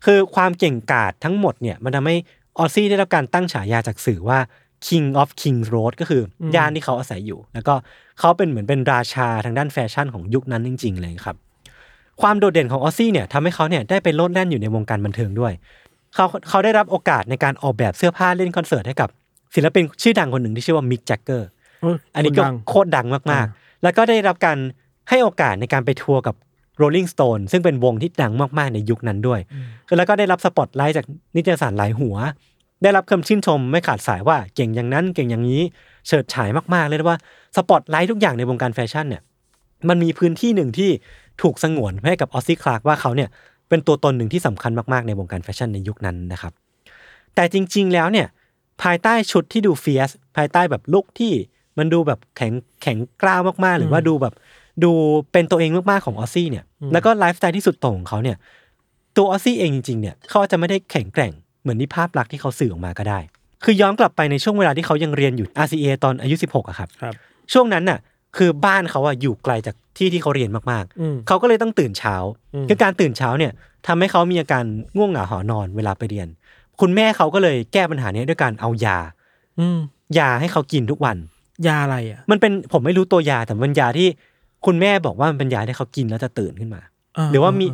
[0.04, 2.16] คือความเก่งกาจทั้งหมดเนี่ยมันทำให้
[2.58, 4.38] ออซซี่ได้รับการตั้งฉายาจากสื่อว่า
[4.86, 6.22] King of King's Road ก็คือ
[6.56, 7.74] ย่านที่เขาอาศัยอยู่ แล้วก็
[8.18, 11.36] เขาเป็นเหมือนเป็นราชาทางด้านแฟชั่นของยุคนั้นจริง ๆ เลยครับ
[12.20, 15.52] ความโดดเด่นของออซซี่เนี่ยทำให้เขาเนี่ยได้ไปโลดแล่นอยู่ในวงการบันเทิงด้วย
[16.14, 19.08] เขาเขาได้รับโอกาสในการออกแบบเสื้อผ้าเล่นคอนเสิร์ตให้กับ
[19.54, 21.48] ศิลปินชื่อดังคนหนึ่งที่ชื่อว่ามิกแจ็คเกอร์
[21.82, 24.58] เอออันนี้ก็คนดังโคตรดังมากๆ แล้วก็ได้รับการ
[25.08, 26.34] ให้โอกาสในการไปทัวร์กับ
[26.80, 29.40] Rolling Stones ซึ่งเป็นวงที่ดังมากๆในยุคนั้นด้วย
[29.96, 31.06] แล้วก็ได้รับสปอตไลท์จาก
[31.36, 32.16] นิตยสารหลายหัว
[32.82, 35.62] ได้รับคำชื่นชมไม่ขาดสายว่าเก่งอย่างนั้นเก่งอย่างนี้
[36.06, 37.18] เฉิดฉายมากๆเลยนะว่า
[37.56, 39.22] สปอตไลท์ทุกอย่างในวงการแฟชั่นเนี่ย
[39.88, 40.90] มันมีพื้นที่หนึ่งที่
[41.42, 43.28] ถูกสงวนให้กับออซซี่คลาร์กว่าเขาเนี่ย
[43.68, 46.52] เป็นตัวตนหนึ่งที่สำคัญมากๆในวงการแฟชั่นในยุคนั้นนะครับ
[47.34, 48.26] แต่จริง ๆ แล้วเนี่ย
[48.82, 51.32] ภายใต้ชุดที่ดูเฟียสภายใต้แบบลุคที่
[51.78, 54.34] มันดูแบบแข็งแข็งกร้าวมากๆ หรือว่าดูแบบ
[54.84, 54.92] ดู
[55.32, 58.36] เป็นตัวเองมากๆของออซซี่เนี่ย แล้วก็ไลฟ์สไตล์ที่สุดโต่งของเขาเนี่ย
[59.16, 61.32] ตัวออซซี่เองจริงๆเนี่ยเขาอาจจะไม่ได้แข็งแกร่ง
[61.62, 63.18] เหมือนที่ภาพลักษณ์ที่เขาสื่อออกมาก็ได้
[63.64, 67.14] คือย้อนกลับไปในช่วงเวลาที่เขายังเรียนอยู่ RCA ตอนอายุ 16อะครับครับ
[67.52, 67.98] ช่วงนั้นน่ะ
[68.36, 72.14] คือบ้านเขาอะอยู่ไกลจากที่ที่เขาเรียนมากอืมๆเขาก็เลยต้องตื่นเช้า
[72.54, 73.52] อืมคือการตื่นเช้าเนี่ย
[73.86, 74.64] ทำให้เขามีอาการ
[74.96, 76.28] ง่วงเหงาหอนอนเวลาไปเรียน
[76.80, 78.98] คุณแม่เขาก็เลยแก้ปัญหานี้ด้วยการเอายา
[79.60, 79.78] อืม
[80.18, 81.16] ยาให้เขากินทุกวัน
[81.66, 84.08] ยาอะไรอะ มันเป็นผมไม่รู้ตัวยาแต่มันเป็นยาที่
[84.66, 86.82] คุณแม่บอกว่ามันเป็นยาที่เขากินแล้วจะตื่นขึ้นมา
[87.30, 87.66] หรือว่ามี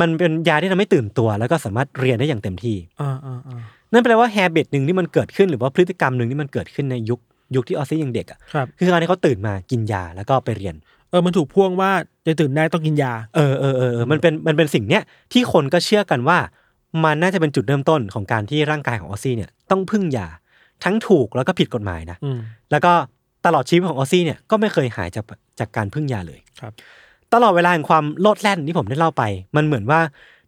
[0.00, 3.60] มันเป็นยาที่ทำให้ตื่นตัว แล้วก็สามารถเรียนได้อย่างเต็มที่อ่าอ่าอ่า
[3.92, 7.20] นั่นแปลว่าแฮบิตหนึ่งที่มันเกิดขึ้นหรือว่าพฤติกรรมหนึ่งที่มันเกิดขึ้นในยุค
[7.54, 10.74] ยุคที่ออซซี่ยังเด็กอะครับคือการที่เขาตื่นมากินยาแล้วก็ไปเรียน
[11.10, 11.90] เออมันถูกพ่วงว่า
[12.26, 16.38] จะตื่นได้ต้องกินยาเออเออเออเออมันเป็นมันเป็นสิ่งเนี้ยที่คนก็เชื่อกันว่า
[17.04, 20.28] มันน่าจะเป็นจุดเริ่มต้นของการที่ร่างกายของออซซี่เนี่ยต้องพึ่งยา
[20.84, 22.38] ทั้งถูกแล้วก็ผิดกฎหมายนะอืม
[22.70, 22.92] แล้วก็
[23.46, 25.24] ตลอดชีวิตของออซซี่เนี่ยก็ไม่เคยหายจาก
[25.58, 26.72] จากการพึ่งยาเลยครับ
[27.34, 29.22] ตลอดเวลาแห่งความโลดแล่นที่ผมได้เล่าไป
[29.56, 30.00] มันเหมือนว่า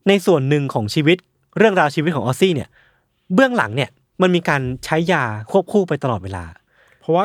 [0.08, 1.16] ในส่วนหนึ่งของชีวิต
[1.58, 2.68] เรื่องราวชีวิตของออซซี่เนี่ย
[3.34, 3.90] เบื้องหลังเนี่ย
[4.22, 6.44] มันมีการใช้ยาควบคู่ไปตลอดเวลา
[7.02, 7.24] เพราะว่า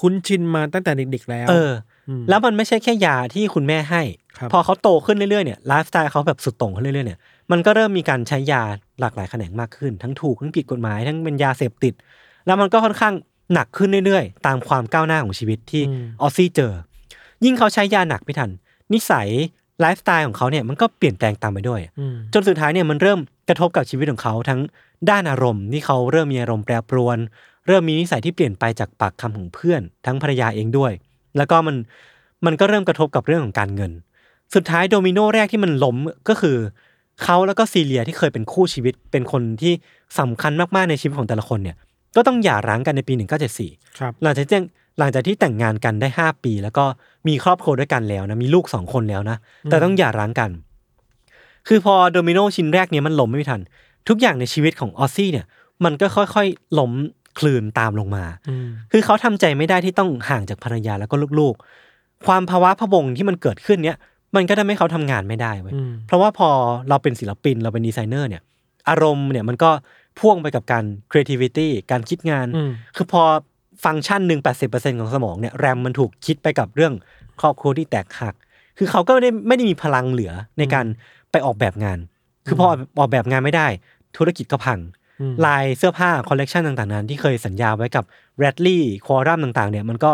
[0.00, 1.72] คุ้นชินมาตั้งแต่เด็กๆแล้ว เออ
[2.08, 4.02] อมแล้วมันไม่ใช่แค่ยาที่คุณแม่ให้
[4.38, 8.62] ครับพอเขาโตขึ้นเรื่อยๆเนี่ยไลฟ์สไตล์เขาแบบสุดโต่งขึ้นเรื่อยๆเนี่ยมันก็เริ่มมีการใช้ยา
[9.00, 11.94] หลากหลายแขนงมากขึ้น ทั้งถูกทั้งผิดกฎหมายทั้งเป็นยาเสพติด
[12.46, 13.14] แล้วมันก็ค่อนข้าง
[13.52, 15.82] หนักขึ้นเรื่อยๆ ตามความก้าวหน้าของชีวิตที่
[16.22, 16.72] ออซซี่เจอ
[17.44, 18.50] ยิ่งเขาใช้ยาหนักไม่ทัน
[18.92, 19.28] นิสัย
[19.80, 24.60] ไลฟ์สไตล์ของเขาเนี่ยมันก็เปลี่ยนแปลงตามไปด้วยอืมจนสุดท้ายเนี่ยมันเริ่มกระทบกับชีวิตของเขาทั้ง
[25.10, 27.18] ด้านอารมณ์ที่เขาเริ่มมีอารมณ์แปรปรวน
[27.66, 30.92] เริ่มมีนิสัยที่เปลี่ยนไปจากปากคำของเพื่อน ทั้งภรรยาเองด้วย
[31.36, 31.76] แล้วก็มัน
[32.46, 33.92] มันก็เริ่มกระทบกับเรื่องของการเงิน
[34.54, 35.96] สุดท้ายโดมิโนแรกที่มันล้ม
[36.28, 36.56] ก็คือ
[37.22, 39.72] เขาแล้วก็ซีเลียที่เคยเป็นคู่ชีวิตเป็นคนที่
[40.18, 41.76] สำคัญมากๆในชีวิตของแต่ละคนเนี่ย
[42.16, 43.14] ก็ต้องหย่าร้างกันในปี
[43.56, 44.60] 1974ครับหลังจากที่
[44.98, 46.84] หลังจากที่แต่งงานกันได้ 5 ปี แล้วก็
[47.28, 49.36] มีครอบครัวด้วยกันแล้วนะมีลูกสองคนแล้วนะ
[49.70, 50.50] แต่ต้องหย่าร้างกัน
[51.68, 53.60] คือพอโดมิโนชิ้นแรกเนี่ยมันล้มพี่ทัน
[54.08, 55.46] ทุกอย่างในชีวิตของออซซี่เนี่ย
[55.84, 56.92] มันก็ค่อยๆล้ม
[57.38, 63.98] ครืนตามลงมาอืมคือเขาทำใจไม่ได้ที่ต้องห่างจากภรรยาแล้วก็ลูกๆ ความภาวะพะวงที่มันเกิดขึ้นเนี่ย
[64.36, 66.48] มันก็ทำให้เขาทำงานไม่ได้เว้ยอืมเพราะว่าพอ
[66.88, 68.42] เราเป็นศิลปินเราเป็นดีไซเนอร์เนี่ย
[68.88, 69.70] อารมณ์เนี่ยมันก็
[70.18, 73.22] พ่วงไปกับการ creativity การคิดงานอืมคือพอ
[73.84, 76.92] ฟังก์ชันหนึ่ง80%ของสมองเนี่ยแรมมันถูกคิดไปกับเรื่อง
[77.40, 78.34] ครอบครัวที่แตกหัก
[78.78, 80.86] คือเขาก็ไม่ได้ไม่ได้มีพลังเหลือในการ
[81.30, 81.98] ไปออกแบบงาน
[82.46, 82.66] คือพอ
[82.98, 83.66] ออกแบบงานไม่ได้
[84.16, 85.03] ธุรกิจก็พังอืม
[85.46, 88.04] ลายเสื้อผ้าคอลเลกชันต่างๆนั้นที่เคยสัญญาไว้กับ
[88.38, 90.12] Radley Quorum ต่างๆ เนี่ยมันก็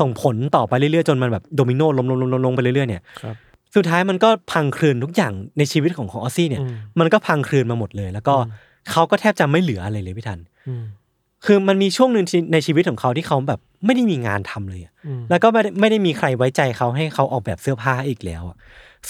[0.00, 3.34] ส่งผลต่อไปเรื่อยๆ จนมันแบบโดมิโนล้มลงลงลงลงไปเรื่อยๆเนี่ยครับ
[3.76, 8.34] สุดท้ายมันก็พังครืนทุกอย่างในชีวิตของของออซซี่เนี่ยอืมมันก็พังครืนมาหมดเลย แล้วก็
[8.90, 10.38] เขาก็แทบจะไม่เหลืออะไรเลยพี่ทัน
[10.68, 10.84] อืม
[11.46, 18.56] คือมันมีช่วงหนึ่งที่ในชีวิตของเขาที่เขาแบบไม่ได้มีงานทำเลยอะอืมแล้วก็ไม่ได้ไม่ได้มีใครไว้ใจเขาให้เขาออกแบบเสื้อผ้าอีกแล้วอะ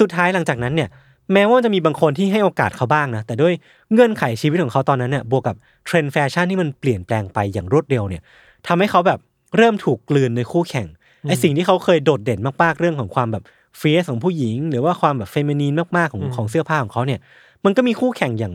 [0.01, 0.89] สุดท้ายหลังจากนั้นเนี่ย
[1.33, 3.53] แม้ว่าจะมีบางคนที่ให้โอกาสเขาบ้างนะ แต่ด้วย
[3.93, 8.23] เงื่อนไขชีวิตของเขาตอนนั้นเนี่ยบวกกับเทรนด์แฟชั่นที่มันเปลี่ยนแปลงไปอย่างรวดเร็วเนี่ย
[8.67, 9.19] ทำให้เขาแบบ
[9.57, 10.87] เริ่มถูกกลืนในคู่แข่ง
[11.29, 13.45] ไอสิ่งที่เขาเคยโดดเด่นมากๆเรื่องของความแบบ
[13.79, 17.21] fierce ของผู้หญิง หรือว่าความแบบ feminine มากๆของของเสื้อผ้าของเขาเนี่ย
[17.65, 18.55] มันก็มีคู่แข่งอย่าง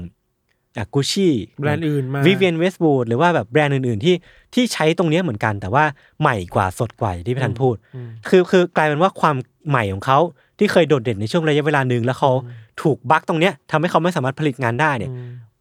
[0.77, 4.15] อะกุชชี่แบรนด์อื่นมาวิเวียนเวสต์วูดหรือว่าแบบแบรนด์อื่นๆที่
[4.53, 5.83] ที่ใช้ตรงเนี้ยเหมือนกัน แต่ว่า
[6.21, 7.75] ใหม่กว่าสดกว่าอย่างที่พี่ทันพูด
[8.27, 9.35] คือคือกลายเป็นว่าความ
[9.69, 10.19] ใหม่ของเขา
[10.59, 12.31] ที่เคยโดดเด่นในช่วงระยะเวลาหนึ่งแล้วเขา
[12.81, 15.11] ถูกบั๊กตรงเนี้ยทำให้เขาไม่สามารถผลิตงานได้เนี่ย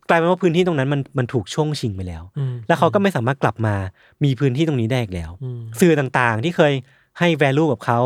[0.08, 3.74] กลายเป็นว่าพื้นที่ตรงนั้นมันมันถูกช่วงชิงไปแล้วอืมแล้วเขาก็ไม่สามารถกลับมา
[4.24, 6.72] มีพื้นที่ตรงนี้ได้อีกแล้วอืมสื่อต่างๆที่เคย
[7.18, 7.98] ให้ value กับเขา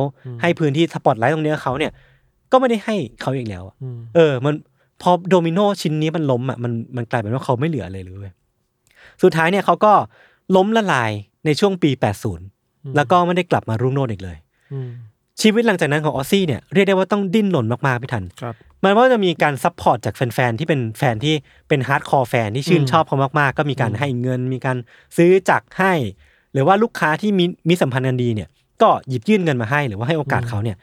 [0.43, 1.93] ให้พื้นที่สปอตไลท์ตรงเนี้ยกับเขาเนี่ย
[2.53, 4.55] ก็ไม่ได้ให้เขาอีกแล้วอะอืมเออ มัน
[5.03, 8.35] พอโดมิโนชิ้นนี้มันล้มอะมันมันกลายเป็นว่าเขาไม่เหลืออะไรเลยเว้ย
[9.23, 9.93] สุดท้ายเนี่ยเขาก็
[10.57, 11.11] ล้มละลาย
[11.45, 11.91] ในช่วงปี
[12.43, 14.37] 80 แล้วก็ไม่ได้กลับมารุ่งโรจน์อีกเลย
[14.73, 14.91] อืม
[15.43, 21.35] ชีวิตหลังจากนั้นของออซซี่เนี่ยเรียกได้ว่าต้องดิ้นรนมากๆพี่ทันครับแม้ว่าจะมีการ support จากแฟนๆที่เป็นแฟนที่
[21.69, 24.77] เป็น hardcore fan ที่ชื่นอืมชอบเขามากๆ ก็มีการให้เงิน มีการ
[25.17, 25.93] ซื้อจักรให้
[26.53, 28.49] หรือว่าลูกค้าที่มีมีสัมพันธ์กันดีเนี่ย
[28.83, 30.77] ก็หยิบยื่นเงินมาให้หรือว่าให้โอกาสเขาเนี่ย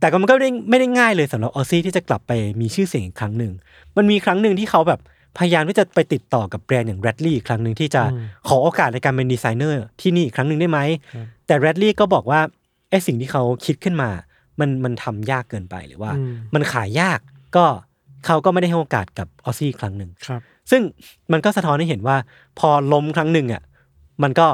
[0.00, 3.52] แต่ก็มันก็ไม่ได้ไม่ได้ง่ายเลยสำหรับออซซี่ที่จะกลับไปมีชื่อเสียงอีกครั้งหนึ่ง
[3.96, 5.00] มันมีครั้งหนึ่งที่เขาแบบ
[5.38, 10.78] พยายามที่จะไปติดต่อกับแบรนด์อย่างแรดลี่ครั้งหนึ่งที่จะอืมขอโอกาสในการเป็นดีไซเนอร์ที่นี่อีกครั้งหนึ่งได้ไหม
[11.14, 14.10] ครับแต่แรดลี่ก็บอกว่าไอ้สิ่งที่เขาคิดขึ้นมา
[14.60, 17.18] มันมันทำยากเกินไปหรือว่าอืมมันขายยาก
[17.56, 17.64] ก็
[18.26, 20.40] เขาก็ไม่ได้ให้โอกาสกับออซซี่ครั้งหนึ่งครับ
[20.70, 20.82] ซึ่ง
[21.32, 22.16] มันก็สะท้อนให้เห็นว่า
[22.58, 23.62] พอล้มครั้งหนึ่งอะ
[24.22, 24.48] มันก็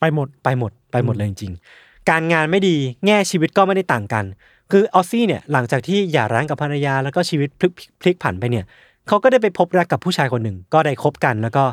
[0.00, 2.76] ไปหมดไปหมดไปหมดเลยจริงๆ การงานไม่ดี
[3.06, 4.24] แง่ชีวิตก็ไม่ได้ต่างกัน
[4.72, 8.64] คือออซซี่เนี่ยหลังจากที่หย่าร้างกับภรรยาแล้วก็ชีวิตพลิกพลิกผันไปเนี่ย
[9.08, 11.64] เขาก็ได้ไปพบรักกับผู้ชายคนหนึ่งก็ได้คบกันแล้วก็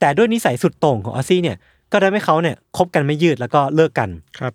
[0.00, 1.56] แต่ด้วยนิสัยสุดโต่งของออซซี่เนี่ย
[1.92, 4.08] ก็ได้ให้เขาเนี่ยคบกันไม่ยืดแล้วก็เลิกกัน
[4.38, 4.52] ครับ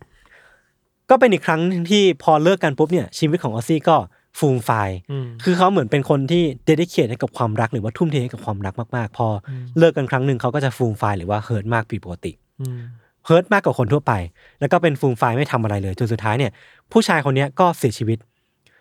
[1.11, 3.95] ก็เป็นอีกครั้งหนึ่งที่พอเลิกกันปุ๊บเนี่ยชีวิตของออซซี่ก็
[4.39, 12.31] ฟูมไฟายอืมคือเขาเหมือนเป็นคนที่เดดิเคทให้กับความรักหรือว่าทุ่มเทให้กับความรักมากๆ พออเลิกกันครั้งหนึ่งเขาก็จะฟูมฟายหรือว่า hurt มากผิดปกติ
[12.61, 12.79] อืม
[13.25, 14.13] hurt มากกว่าคนทั่วไป
[14.59, 16.51] แล้วก็เป็นฟูมฟายไม่ทำอะไรเลยจนสุดท้ายเนี่ย
[16.91, 18.17] ผู้ชายคนเนี้ยก็เสียชีวิต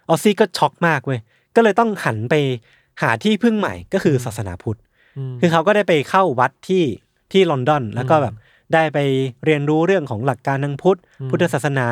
[0.08, 1.20] ออซซี่ก็ช็อกมากเว้ย
[1.56, 2.34] ก็เลยต้องหันไป
[3.02, 4.78] หาที่พึ่งใหม่ก็คือศาสนาพุทธ
[5.18, 6.84] อืมคือเขาก็ได้ไปเข้าวัดที่
[7.32, 8.34] ที่ลอนดอนแล้วก็แบบ
[8.74, 8.98] ได้ไป
[9.44, 10.98] เรียนรู้เรื่องของหลักการทางพุทธ
[11.30, 11.86] พุทธศาสนา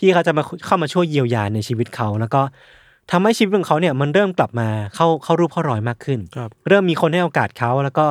[0.00, 2.42] ที่เขาจะมาเข้ามาช่วยเยียวยาในชีวิตเขา แล้วก็
[3.10, 8.06] ทำให้ชีวิตของเขาเนี่ยมันเริ่มกลับมาเข้าเข้ารูปเข้ารอยมากขึ้นครับเริ่มมีคนให้โอกาสเขา แล้วก็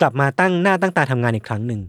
[0.00, 1.80] กลับมาตั้งหน้าตั้งตาทำงานอีกครั้งหนึ่ง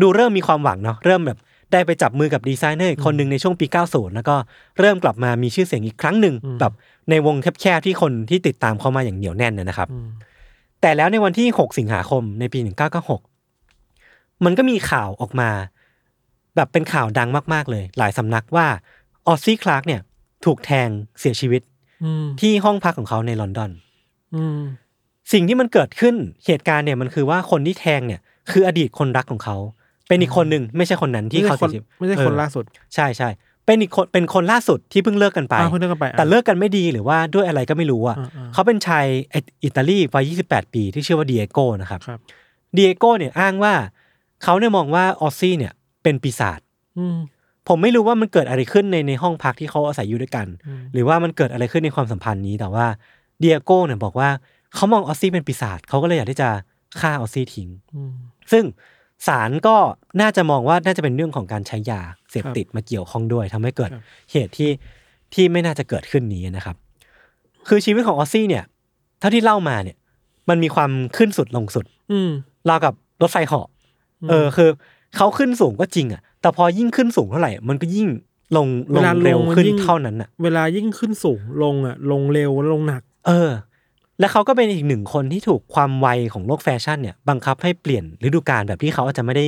[0.00, 1.38] ดูเริ่มมีความหวังเนาะเริ่มแบบ
[1.72, 4.36] ได้ไปจับมือกับดีไซเนอร์อีกคนหนึ่งในช่วงปี 90 แล้วก็
[4.80, 6.72] เริ่มกลับมามีชื่อเสียงอีกครั้งหนึ่งแบบ
[7.10, 10.08] ในวงแคบๆที่คนที่ติดตามเขามาอย่างเหนียวแน่นนะนะครับอืม
[10.80, 12.58] แต่แล้วในวันที่ 6 สิงหาคมในปี
[13.04, 13.35] 1996
[14.44, 15.50] มันก็มีข่าวออกมา
[16.56, 18.66] แบบเป็นข่าวดังมากๆเลย หลายสำนักว่า
[19.26, 20.00] ออซซี่คลาร์กเนี่ย
[20.44, 20.88] ถูกแทง
[21.20, 21.62] เสียชีวิต
[22.04, 23.70] อืมที่ห้องพักของเขาในลอนดอน
[24.34, 24.60] อืม
[25.32, 26.14] สิ่งที่มันเกิดขึ้น
[26.46, 28.20] เหตุการณ์เนี่ยมันคือว่าคนที่แทงเนี่ย
[28.50, 29.56] คืออดีตคนรักของเขา
[30.08, 32.64] เป็นอีกคนหนึ่งไม่ใช่คนนั้นที่ไม่เขาใช่คนเสียชีวิตไม่ใช่คนเออล่าสุด
[32.94, 33.28] ใช่ใช่
[33.66, 39.06] เป็นอีกคนเป็นคนล่าสุดที่เพิ่งเลิกกันไปอ่าเพิ่งเลิกกันไปอะแต่เลิกกันไม่ดีหรือว่าด้วยอะไรก็ไม่รู้อะอ่าอ่าเขาเป็นชาย
[39.64, 42.20] อิตาลีวัย 28 ปีที่ชื่อว่าเดียโก้นะครับครับ
[42.74, 43.74] เดียโก้เนี่ยอ้างว่า
[44.42, 45.72] เขาเนี่ยมองว่าออซซี่เนี่ย
[46.02, 46.60] เป็นปีศาจ
[46.98, 47.16] อืม
[47.68, 52.86] ผมไม่รู้ว่ามันเกิดอะไรขึ้นในในห้องพักที่เขาอาศัยอยู่ด้วยกันอืมหรือว่ามันเกิดอะไรขึ้นในความสัมพันธ์นี้แต่ว่า
[53.40, 54.28] เดียโก้เนี่ยบอกว่า
[54.74, 56.48] เขามองออซซี่เป็นปีศาจเขาก็เลยอยากที่จะ
[57.00, 58.12] ฆ่าออซซี่ทิ้งอืม
[58.52, 58.64] ซึ่ง
[59.26, 59.76] ศาลก็
[60.20, 64.70] น่าจะมองว่าน่าจะเป็นเรื่องของการใช้ยาเสพติดมาเกี่ยวข้องด้วยทำให้เกิดครับเหตุที่
[65.34, 66.76] ที่ไม่น่าจะเกิดขึ้นนี้นะครับ
[67.68, 68.64] คือชีวิตของออซซี่เนี่ย
[69.20, 69.96] เท่าที่เล่ามาเนี่ย
[70.48, 72.30] มันมีความขึ้นสุดลงสุด อืม
[72.68, 73.66] ราวกับรถไฟเหาะ
[74.30, 74.68] เออคือ
[75.16, 78.08] เขาขึ้นสูงก็จริงอะ แต่พอยิ่งขึ้นสูงเท่าไหร่ มันก็ยิ่ง
[78.56, 83.50] ลงลเวงลาลเร็วงมันขึ้นยิ่งเท่านั้นอะ เวลายิ่งขึ้นสูงลงอะ ลงเร็วลงหนัก เออ
[84.20, 89.44] และเขาก็เป็นอีกหนึ่งคนที่ถูกความไวของโลกแฟชั่นเนี่ย บังคับให้เปลี่ยนฤดูกาลแบบที่เขาอาจจะไม่ได้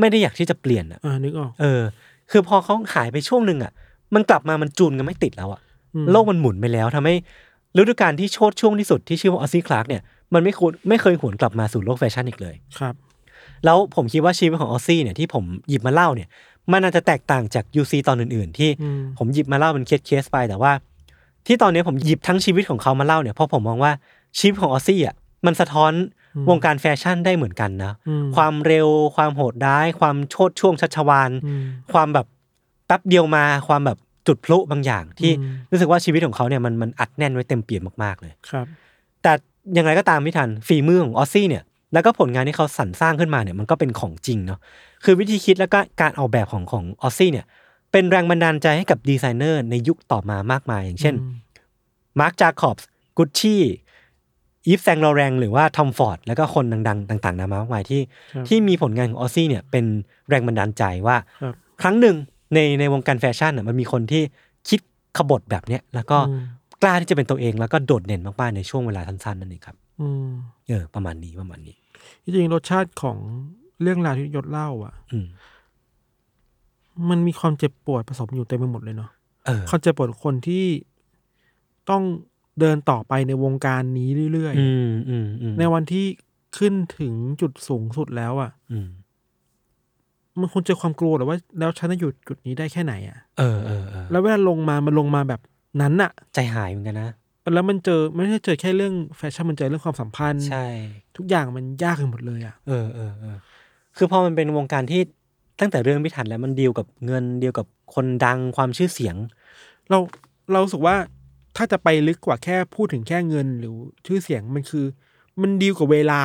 [0.00, 1.82] ไม่ได้อยากที่จะเปลี่ยนอะอ่านึกออกเออ
[2.30, 3.72] คือพอเขาหายไปช่วงหนึ่งอะ
[4.14, 5.60] มันกลับมามันจูนกันไม่ติดแล้วอะ
[5.94, 7.14] อืมโลกมันหมุนไปแล้วทำให้
[7.78, 10.02] ฤดูกาลที่โชติช่วงที่สุดที่ชื่อว่าออซซี่คลาร์กเนี่ย
[10.34, 12.94] มันไม่ควรไม่เคยหวนกลับมาสู่โลกแฟชั่นอีกเลย ครับ
[13.64, 16.28] แล้วผมคิดว่าชีวิตของออซซี่เนี่ยที่ผมหยิบมาเล่าเนี่ย
[16.72, 20.72] มันอาจจะแตกต่างจาก UC ตอนอื่นๆ ที่อืมผมหยิบมาเล่าเป็น case case ๆไปแต่ว่า
[21.46, 23.92] ที่ตอนนี้ผมหยิบทั้งชีวิตของเขามาเล่าเนี่ยเพราะผมมองว่า
[24.38, 25.14] ชีวิตของออซซี่อะ
[25.46, 25.92] มันสะท้อน
[26.48, 31.62] วงการแฟชั่นได้เหมือนกันนะอืมความเร็วความโหดร้าย ความโชติช่วงชัชวาลอืม
[31.92, 32.26] ความแบบ
[32.86, 38.66] แป๊บเดียวมาความแบบจุดพลุบางอย่าง ที่อืมรู้สึกว่าชีวิตของเขาเนี่ยมันมันอัดแน่นไว้เต็มเปี่ยมมากๆเลยครับ
[39.22, 39.32] แต่
[39.74, 41.62] อย่างไรก็ตามไม่ทันฝีมือของออซซี่เนี่ย
[41.94, 44.58] แล้วก็ผลงานที่เขาสรรสร้างขึ้นมาเนี่ยมันก็เป็นของจริงเนาะ
[45.04, 47.46] คือวิธีคิดแล้วก็การออกแบบของของออซซี่เนี่ย
[47.92, 51.32] เป็นแรงบันดาลใจให้กับดีไซเนอร์ในยุคต่อมามากมาย อย่างเช่นอืม
[52.20, 53.62] มาร์คจาคอบส์กุชชี่
[54.66, 58.00] อีฟแซงโลแรงหรือว่าทอมฟอร์ดแล้วก็คนดัง ๆ ต่างๆนามามากมายที่
[58.32, 59.84] ครับที่มีผลงานของออซซี่เนี่ยเป็น
[60.28, 62.16] แรงบันดาลใจว่าครับครั้งหนึ่ง
[62.54, 64.22] ในในวงการแฟชั่นน่ะมันมีคนที่
[64.68, 64.80] คิด
[65.16, 66.42] ขบฏแบบเนี้ยแล้วก็อืม
[66.82, 70.30] กล้าที่จะเป็นตัวเองแล้วก็โดดเด่นมากๆในช่วงเวลาสั้นๆนั่นเองครับอืม
[70.68, 71.76] เออประมาณนี้ประมาณนี้
[72.22, 73.18] จริงๆรสชาติของ
[73.82, 75.26] เรื่องราวที่ยศเล่าอะอืม
[77.10, 79.10] มันมีความเจ็บปวดผสมอยู่เต็มไปหมดเลยเนาะ
[79.46, 80.66] เออความเจ็บปวดของคนที่
[81.90, 82.02] ต้อง
[82.60, 86.06] เดินต่อไปในวงการนี้เรื่อยอืมอืมอืมๆในวันที่
[86.58, 88.88] ขึ้นถึงจุดสูงสุดแล้วอะอืม
[90.40, 95.40] มันคงเจอความกลัวหรือว่า แล้วฉันจะอยู่จุดนี้ได้แค่ไหนอะเออเออเออแล้วเวลาลงมามันลงมาแบบ
[95.80, 97.10] นั้นอะ ใจหายเหมือนกันนะ
[97.52, 100.66] แล้วมันเจอไม่ใช่เจอแค่เรื่องแฟชั่นมันเจอเรื่องความสัมพันธ์ใช่
[101.16, 103.36] ทุกอย่างมันยากไปหมดเลยอะเออเออเออ
[103.96, 105.00] คือพอมันเป็นวงการที่
[105.60, 109.16] ตั้งแต่เรื่องไม่ทันแล้วมันดีลกับเงินดีลกับคนดังความชื่อเสียง
[109.90, 109.98] เรา
[110.52, 110.96] เรารู้สึกว่า
[111.56, 113.74] ถ้าจะไปลึกกว่าแค่พูดถึงแค่เงินหรือ
[114.06, 114.84] ชื่อเสียงมันคือ
[115.40, 116.22] มันดีลกับเวลา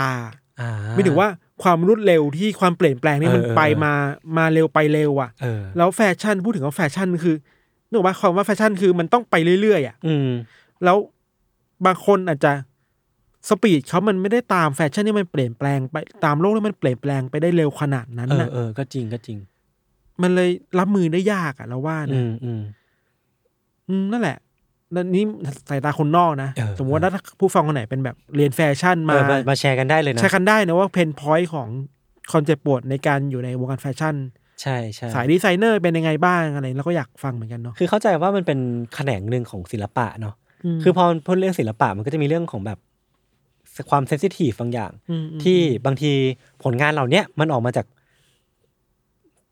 [0.61, 1.29] อ่าไม่ถึงว่า
[1.63, 3.93] ความรวดเร็วที่ความเปลี่ยนแปลงนี่มันเออเออไปมา
[4.37, 7.35] มาเร็วไปเร็วอะเออแล้วแฟชั่นพูดถึงว่าแฟชั่นคือ
[7.87, 10.29] นึกออกว่าความว่าแฟชั่นคือมันต้องไปเรื่อยๆอะอืม
[10.83, 10.97] แล้ว
[11.85, 12.53] บางคนอาจจะ
[13.49, 19.37] speed เขามันไม่ได้ตามแฟชั่นที่มันเปลี่ยนแปลงไปตามโลกที่มันเปลี่ยนแปลงไปได้เร็วขนาดนั้นเออน่ะเออก็จริงก็จริง
[20.21, 20.49] มันเลย
[20.79, 22.61] รับมือได้ยากอะเราว่าอืนะมอืม
[23.89, 24.37] อืมนั่นแหละ
[24.95, 25.23] นั่นนี่
[25.69, 31.67] สายตาคนนอกนะ เออ สมมติว่าถ้าผู้ฟังคนไหนเป็นแบบเรียนแฟชั่นเอมาอมามาแชร์กันได้เลยนะ แชร์กันได้นะว่า pain point ของ
[32.31, 34.15] ความเจ็บปวดในการอยู่ในวงการแฟชั่น
[34.61, 38.59] ใช่ใช่สายดีไซเนอร์เป็นยังไงบ้างอะไร แล้วก็อยากฟังเหมือนกันเนาะคือเข้าใจว่ามันเป็น
[38.95, 40.48] แขนงหนึ่งของศิลปะเนาะม
[40.83, 42.79] คือพอมันพูดเรื่องศิลปะมันก็จะมีเรื่องของแบบ
[43.89, 46.11] ความ sensitive บางอย่างอืมอืมที่บางที
[46.63, 47.85] ผลงานเหล่าเนี้ยมันออกมาจาก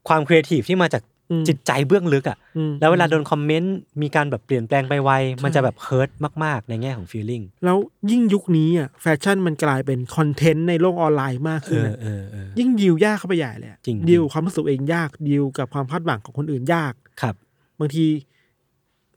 [0.07, 5.11] ความครีเอทีฟที่มาจากอืมจิตใจเบื้องลึกอะ่ะอืมแล้วเวลาโดน comment มีการแบบเปลี่ยนแปลงไปไว
[5.43, 6.09] มันจะแบบ hurt
[6.43, 7.77] มาก ๆ ในแง่ของ feeling แล้ว
[8.11, 17.35] ยิ่งยุคนี้อะแฟชั่นมันกลายเป็น content ในโลกออนไลน์มากเอขึ้นออะเออเออยิ่งดีลยากเข้าไปใหญ่เลยอะจริงดีลความรู้สึกเองยากดีลกับความคาดหวังของคนอื่นยาก ครับ
[17.79, 18.05] บางที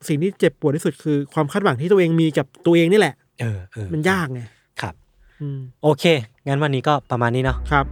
[0.09, 4.40] สิ่งที่เจ็บปวดที่สุดคือความคาดหวังที่ตัวเองมีกับตัวเองนี่แหละ เออเออมันยากไง
[4.80, 4.94] ครับ
[5.40, 6.05] อืมโอเค
[6.46, 7.86] งั้นวันนี้ก็ประมาณนี้เนาะครับ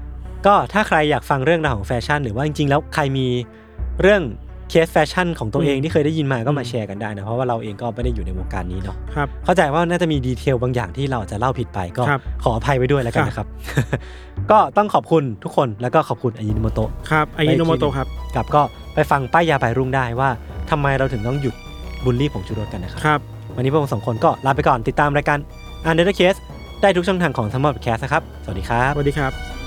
[0.46, 3.26] ก็ถ้าใครอยากฟังเรื่องราวของแฟชั่น หรือว่าจริงๆ แล้วใครมี
[4.02, 4.22] เรื่อง
[4.70, 13.46] เคสแฟชั่นของตัวเองอืมที่เคยได้ยินมาก็มาอืมแชร์กันได้นะเพราะว่าเราเองก็ไม่ได้อยู่ในวงการนี้เนาะครับเข้าใจว่าน่าจะมี detail บางอย่างที่เราจะเล่าผิดไปก็ครับขออภัยไว้ด้วยแล้วกันนะครับ
[14.50, 18.62] ก็ต้องขอบคุณทุกคนแล้วก็ขอบคุณอายิโนะโมะโต๊ะครับอายิโนะโมะโต๊ะครับกับก็
[18.94, 20.28] ไปฟังป้ายยาใบรุ่งได้ว่า
[20.70, 21.54] ทำไมเราถึงต้องหยุด
[22.04, 23.20] บูลลี่ผงชูรสกันนะครับ ครับ
[23.56, 25.38] วันนี้พวกเราสองคนก็ลาไปก่อนติดตามรายการ
[25.90, 26.38] u n d e r the Case
[26.82, 29.57] ได้ทุกช่องทางของ s ัมมอร์ d แคสนะครับ สวัสดีครับ สวัสดีครับ